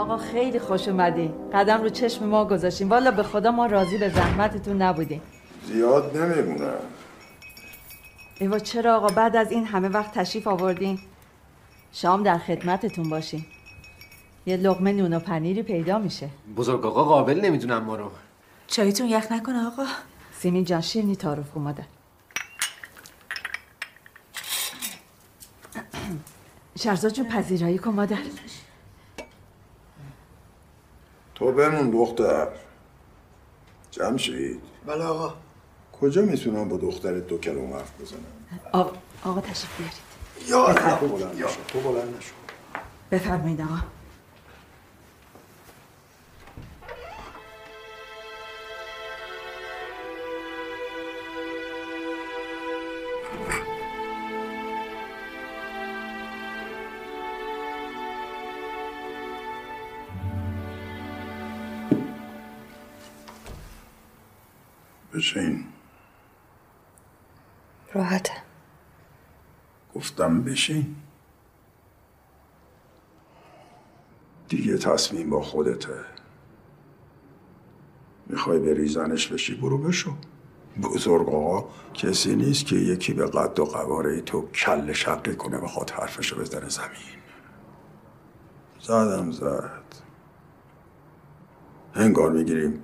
آقا 0.00 0.18
خیلی 0.18 0.58
خوش 0.58 0.88
اومدی. 0.88 1.30
قدم 1.54 1.82
رو 1.82 1.88
چشم 1.88 2.26
ما 2.26 2.44
گذاشتیم. 2.44 2.90
والا 2.90 3.10
به 3.10 3.22
خدا 3.22 3.50
ما 3.50 3.66
راضی 3.66 3.98
به 3.98 4.08
زحمتتون 4.08 4.82
نبودیم. 4.82 5.22
زیاد 5.66 6.16
نمیمونم. 6.16 6.78
ایوا 8.38 8.58
چرا 8.58 8.96
آقا؟ 8.96 9.06
بعد 9.06 9.36
از 9.36 9.50
این 9.50 9.66
همه 9.66 9.88
وقت 9.88 10.18
تشریف 10.18 10.46
آوردین. 10.46 10.98
شام 11.92 12.22
در 12.22 12.38
خدمتتون 12.38 13.10
باشیم. 13.10 13.46
یه 14.46 14.56
لقمه 14.56 14.92
نون 14.92 15.12
و 15.12 15.18
پنیری 15.18 15.62
پیدا 15.62 15.98
میشه. 15.98 16.28
بزرگ 16.56 16.86
آقا 16.86 17.04
قابل 17.04 17.40
نمی‌دونم 17.40 17.84
ما 17.84 17.96
رو. 17.96 18.10
چایتون 18.66 19.06
یخ 19.08 19.32
نکنه 19.32 19.66
آقا. 19.66 19.86
سیمین 20.38 20.64
جان 20.64 20.80
شیرنی 20.80 21.16
تعارف 21.16 21.50
کن 21.50 21.60
مادر 21.60 21.84
شهرزاد 26.78 27.12
جون 27.12 27.28
پذیرایی 27.28 27.78
کن 27.78 27.90
مادر. 27.90 28.18
تو 31.40 31.52
بمون 31.52 31.90
دختر. 31.90 32.48
جمشید 33.90 34.60
بله 34.86 35.04
آقا. 35.04 35.34
کجا 36.00 36.22
می‌تونم 36.22 36.68
با 36.68 36.76
دخترت 36.76 37.26
دو 37.26 37.38
کلمه 37.38 37.74
حرف 37.76 38.00
بزنم؟ 38.00 38.18
آقا, 38.72 38.92
آقا 39.24 39.40
تشریف 39.40 39.76
بیارید. 39.78 39.96
یا 40.48 40.66
بفرمایید. 40.66 41.00
تو 41.00 41.08
بلند 41.08 41.36
نشو. 41.44 41.60
تو 41.68 41.80
بلند 41.80 42.16
نشو. 42.16 42.32
بفرمایید 43.10 43.60
آقا. 43.60 43.76
بشین. 65.20 65.64
راحته. 67.92 68.32
گفتم 69.94 70.42
بشین. 70.42 70.96
دیگه 74.48 74.78
تصمیم 74.78 75.30
با 75.30 75.42
خودته. 75.42 76.04
می‌خوای 78.26 78.58
بری 78.58 78.88
زنش 78.88 79.26
بشی؟ 79.28 79.54
برو 79.54 79.78
بشو. 79.78 80.10
بزرگ 80.82 81.28
آقا 81.28 81.68
کسی 81.94 82.36
نیست 82.36 82.66
که 82.66 82.76
یکی 82.76 83.12
به 83.12 83.26
قد 83.26 83.58
و 83.60 83.64
قواره 83.64 84.20
تو 84.20 84.46
کل 84.46 84.92
شقی 84.92 85.36
کنه 85.36 85.58
بخواد 85.58 85.90
حرفشو 85.90 86.40
بزنه 86.40 86.68
زمین. 86.68 87.20
زدم 88.80 89.30
زد. 89.30 89.84
انگار 91.94 92.30
می‌گیریم. 92.32 92.82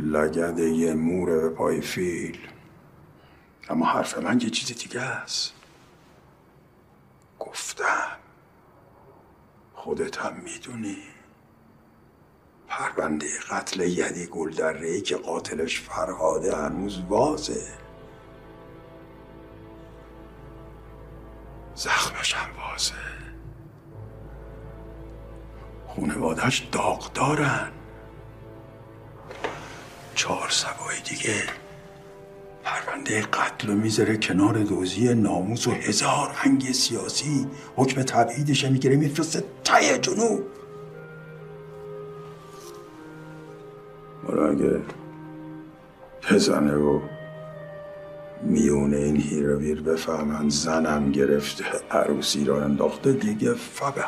لگد 0.00 0.58
یه 0.58 0.94
موره 0.94 1.40
به 1.40 1.48
پای 1.48 1.80
فیل. 1.80 2.38
اما 3.68 3.86
حرف 3.86 4.18
من 4.18 4.40
یه 4.40 4.50
چیز 4.50 4.78
دیگه 4.78 5.00
است. 5.00 5.52
گفتم. 7.38 8.16
خودت 9.74 10.18
هم 10.18 10.36
می‌دونی. 10.36 10.98
پرونده 12.68 13.26
قتل 13.50 13.80
یدی 13.80 14.26
گل 14.26 14.50
در 14.50 15.00
که 15.00 15.16
قاتلش 15.16 15.80
فرهاده 15.80 16.56
هنوز 16.56 17.00
وازه. 17.08 17.66
زخمش 21.74 22.34
هم 22.34 22.50
وازه. 22.56 22.94
خونوادش 25.86 26.58
داغ 26.58 27.12
دارن 27.12 27.72
چهار 30.20 30.48
سبای 30.50 30.96
دیگه. 31.04 31.42
پرونده 32.64 33.20
قتل 33.20 33.68
رو 33.68 33.74
می‌ذاره 33.74 34.16
کنار 34.16 34.58
دوزی 34.58 35.14
ناموس 35.14 35.66
و 35.66 35.70
هزار 35.70 36.30
هنگ 36.34 36.72
سیاسی. 36.72 37.46
حکم 37.76 38.02
تبعیدش 38.02 38.64
می‌گیره 38.64 38.96
میفرسته 38.96 39.44
ته 39.64 39.98
جنوب. 39.98 40.40
حالا 44.26 44.48
اگه 44.48 44.80
بزنه 46.30 46.74
و 46.74 47.00
میونه 48.42 48.96
این 48.96 49.16
هیر 49.16 49.50
و 49.50 49.58
ویر 49.58 49.82
بفهمن 49.82 50.48
زنم 50.48 51.12
گرفته 51.12 51.64
عروسی 51.90 52.44
را 52.44 52.64
انداخته 52.64 53.12
دیگه 53.12 53.54
فبه. 53.54 54.04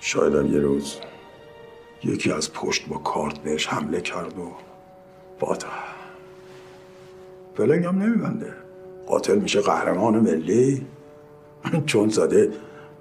شاید 0.00 0.50
یه 0.52 0.58
روز 0.58 0.96
یکی 2.04 2.32
از 2.32 2.52
پشت 2.52 2.88
با 2.88 2.98
کارت 2.98 3.38
بهش 3.38 3.66
حمله 3.66 4.00
کرد 4.00 4.38
و 4.38 4.52
باتا. 5.40 5.68
فلنگ 7.56 7.84
هم 7.84 8.02
نمیبنده. 8.02 8.52
قاتل 9.06 9.38
میشه 9.38 9.60
قهرمان 9.60 10.18
ملی. 10.18 10.86
چون 11.86 12.08
زده 12.08 12.52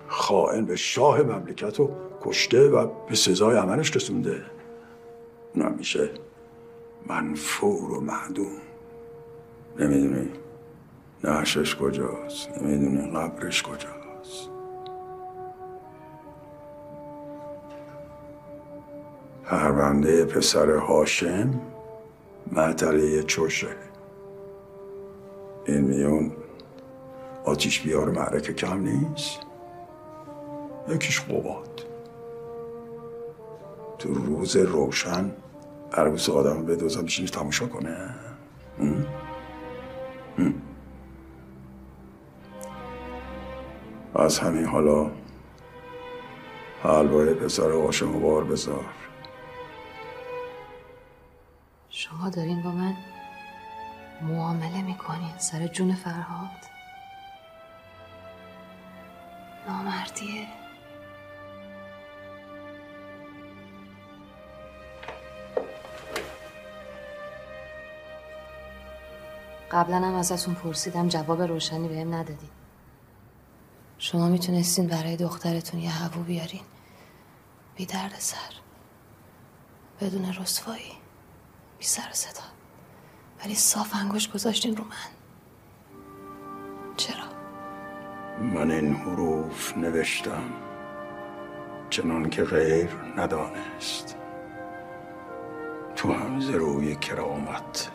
خائن 0.08 0.66
به 0.66 0.76
شاه 0.76 1.22
مملکت 1.22 1.80
رو 1.80 1.92
کشته 2.22 2.70
و 2.70 2.88
به 3.10 3.16
سزای 3.16 3.58
عملش 3.58 3.96
رسونده. 3.96 4.42
اونم 5.56 5.76
میشه 5.78 6.10
منفور 7.10 7.92
و 7.92 8.02
معدوم. 8.02 8.52
نمی‌دونی؟ 9.80 10.30
نعشش 11.24 11.76
کجاست؟ 11.76 12.50
نمی‌دونی 12.62 13.12
قبرش 13.12 13.64
کجاست؟ 13.64 14.57
پرونده 19.48 20.26
پسر 20.26 20.72
هاشم 20.72 21.62
معطله 22.52 23.24
چوشه. 23.24 23.68
این 25.66 25.82
میون 25.82 26.32
آتیش 27.46 27.82
بیار 27.82 28.10
معرکه 28.10 28.54
کم 28.54 28.80
نیست. 28.80 29.40
یکیش 30.90 31.22
قباد 31.22 31.84
تو 34.00 34.14
روز 34.14 34.56
روشن 34.56 35.32
عروس 35.94 36.30
آدم 36.30 36.66
به 36.66 36.76
دوزن 36.76 37.02
بشینش 37.02 37.30
تماشا 37.30 37.68
کنه. 37.68 38.16
ام؟ 38.80 39.06
از 44.16 44.40
همین 44.40 44.66
حالا 44.66 45.12
حلوای 46.84 47.34
پسر 47.34 47.72
هاشم 47.72 48.20
بار 48.20 48.44
بذار. 48.44 48.86
شما 51.98 52.30
دارین 52.30 52.62
با 52.62 52.72
من 52.72 52.96
معامله 54.22 54.82
می‌کنین 54.82 55.38
سر 55.38 55.68
جون 55.68 55.96
فرهاد؟ 55.96 56.50
نامردیه. 59.68 60.48
قبلا 69.72 69.96
هم 69.96 70.16
ازتون 70.16 70.56
پرسیدم 70.56 71.08
جواب 71.08 71.42
روشنی 71.42 71.88
بهم 71.88 72.14
ندادین. 72.14 72.50
شما 73.98 74.28
می‌تونستین 74.28 74.88
برای 74.88 75.18
دخترتون 75.18 75.80
یه 75.80 75.92
هوو 75.92 76.24
بیارین. 76.24 76.64
بی 77.76 77.86
درد 77.86 78.16
سر. 78.20 78.54
بدون 80.02 80.34
رسوایی. 80.34 81.07
بی 81.80 81.86
سر 81.86 82.12
صدا. 82.12 82.44
ولی 83.44 83.56
صاف 83.56 83.96
انگوش 83.96 84.30
گذاشتین 84.30 84.78
رو 84.78 84.84
من. 84.84 85.12
چرا؟ 86.98 87.24
من 88.42 88.72
این 88.72 88.96
حروف 88.96 89.78
نوشتم. 89.78 90.52
چنان 91.90 92.30
که 92.30 92.44
غیر 92.44 92.90
ندانست. 93.18 94.18
تو 95.96 96.14
هم 96.14 96.40
روی 96.40 96.96
کرامت. 96.96 97.92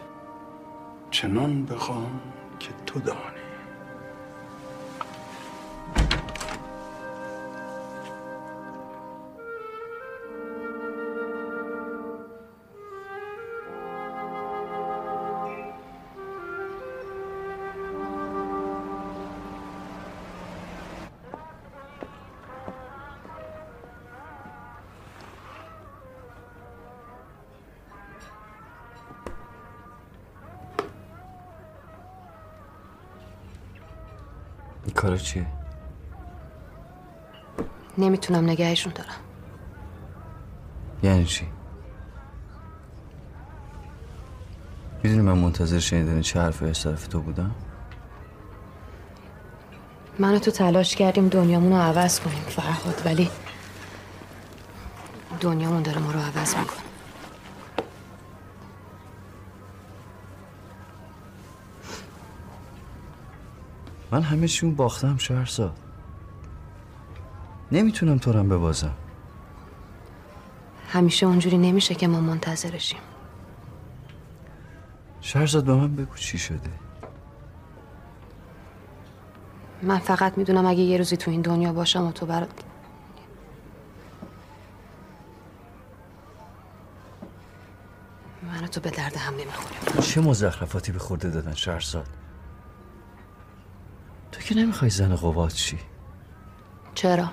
چنان 1.10 1.64
بخوام 1.64 2.20
که 2.58 2.70
تو 2.86 3.00
دانی. 3.00 3.41
کارا 35.02 35.16
چیه؟ 35.16 35.46
نمی‌تونم 37.98 38.44
نگهشون 38.44 38.92
دارم 38.92 39.14
یعنی 41.02 41.24
چی؟ 41.24 41.46
می‌دونی 45.02 45.22
من 45.22 45.38
منتظر 45.38 45.78
شنیدن 45.78 46.20
چه 46.20 46.40
حرفی 46.40 46.64
از 46.64 46.82
طرف 46.82 47.06
تو 47.06 47.20
بودم؟ 47.20 47.50
من 50.18 50.34
و 50.34 50.38
تو 50.38 50.50
تلاش 50.50 50.96
کردیم 50.96 51.28
دنیامون 51.28 51.72
رو 51.72 51.78
عوض 51.78 52.20
کنیم 52.20 52.42
فرهاد 52.42 53.02
ولی 53.04 53.30
دنیامون 55.40 55.82
داره 55.82 55.98
ما 55.98 56.12
رو 56.12 56.20
عوض 56.20 56.56
می‌کنه 56.56 56.91
من 64.12 64.22
همه 64.22 64.48
چیون 64.48 64.74
باختم 64.74 65.16
شهرزاد 65.18 65.78
نمی‌تونم 67.72 68.18
تو 68.18 68.32
رم 68.32 68.48
ببازم. 68.48 68.94
همیشه 70.88 71.26
اونجوری 71.26 71.58
نمیشه 71.58 71.94
که 71.94 72.08
ما 72.08 72.20
منتظرشیم. 72.20 72.98
شهرزاد 75.20 75.64
به 75.64 75.74
من 75.74 75.96
بگو 75.96 76.14
چی 76.14 76.38
شده. 76.38 76.70
من 79.82 79.98
فقط 79.98 80.38
می‌دونم 80.38 80.66
اگه 80.66 80.80
یه 80.80 80.96
روزی 80.96 81.16
تو 81.16 81.30
این 81.30 81.40
دنیا 81.40 81.72
باشم 81.72 82.06
و 82.06 82.12
تو 82.12 82.26
برات 82.26 82.50
من 88.42 88.64
و 88.64 88.66
تو 88.66 88.80
به 88.80 88.90
درد 88.90 89.16
هم 89.16 89.34
نمی‌خوریم 89.34 90.00
چه 90.00 90.20
مزخرفاتی 90.20 90.92
به 90.92 90.98
خورده 90.98 91.30
دادن 91.30 91.54
شهرزاد 91.54 92.08
که 94.52 94.58
نمی‌خوای 94.58 94.90
زن 94.90 95.16
قباد 95.16 95.50
چی 95.52 95.78
چرا؟ 96.94 97.28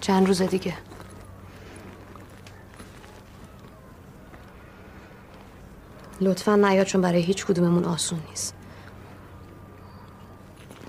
چند 0.00 0.26
روز 0.26 0.42
دیگه. 0.42 0.74
لطفا 6.20 6.56
نیا 6.56 6.84
چون 6.84 7.00
برای 7.00 7.22
هیچ 7.22 7.46
کدوممون 7.46 7.84
آسون 7.84 8.20
نیست. 8.28 8.54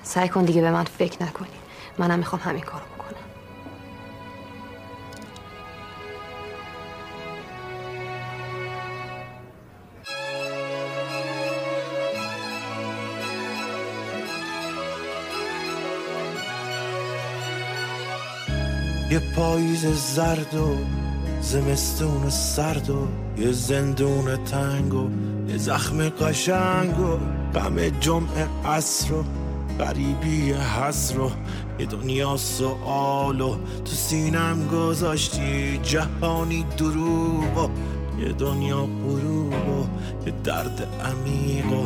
سعی 0.04 0.30
کن 0.30 0.46
دیگه 0.46 0.62
به 0.62 0.72
من 0.72 0.84
فکر 0.84 1.24
نکنی. 1.24 1.50
منم 1.98 2.20
می‌خوام 2.20 2.42
همین 2.42 2.64
کارو 2.64 2.97
پاییز 19.38 19.86
زرد 19.86 20.56
و 20.56 20.76
زمستون 21.42 22.30
سرد 22.30 22.90
و 22.90 23.08
یه 23.38 23.52
زندون 23.52 24.44
تنگ 24.44 24.94
و 24.94 25.10
یه 25.50 25.58
زخم 25.58 26.10
قشنگ 26.10 27.00
و 27.00 27.18
غم 27.60 27.90
جمعه 27.90 28.48
عصر 28.66 29.14
و 29.14 29.24
غریبی 29.80 30.54
حسر 30.54 31.20
و 31.20 31.32
یه 31.80 31.86
دنیا 31.86 32.38
سوال 32.38 33.42
و 33.42 33.56
تو 33.86 33.92
سینم 33.92 34.68
گذاشتی 34.68 35.78
جهانی 35.84 36.66
دروغ 36.78 37.58
و 37.58 37.70
یه 38.22 38.34
دنیا 38.34 38.82
غروب 38.82 39.54
و 39.54 39.88
یه 40.26 40.34
درد 40.44 40.88
عمیق 41.06 41.72
و 41.72 41.86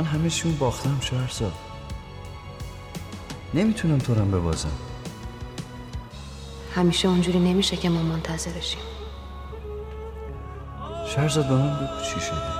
من 0.00 0.06
همه 0.06 0.30
چیون 0.30 0.56
باختم 0.56 1.00
شهرزاد 1.00 1.52
نمی‌تونم 3.54 3.98
تو 3.98 4.14
رو 4.14 4.24
ببازم. 4.24 4.72
همیشه 6.74 7.08
اونجوری 7.08 7.38
نمیشه 7.38 7.76
که 7.76 7.88
ما 7.88 8.02
منتظرشیم 8.02 8.80
شهرزاد 11.14 11.48
به 11.48 11.54
من 11.54 11.76
بگو 11.76 12.04
چی 12.04 12.20
شده. 12.20 12.59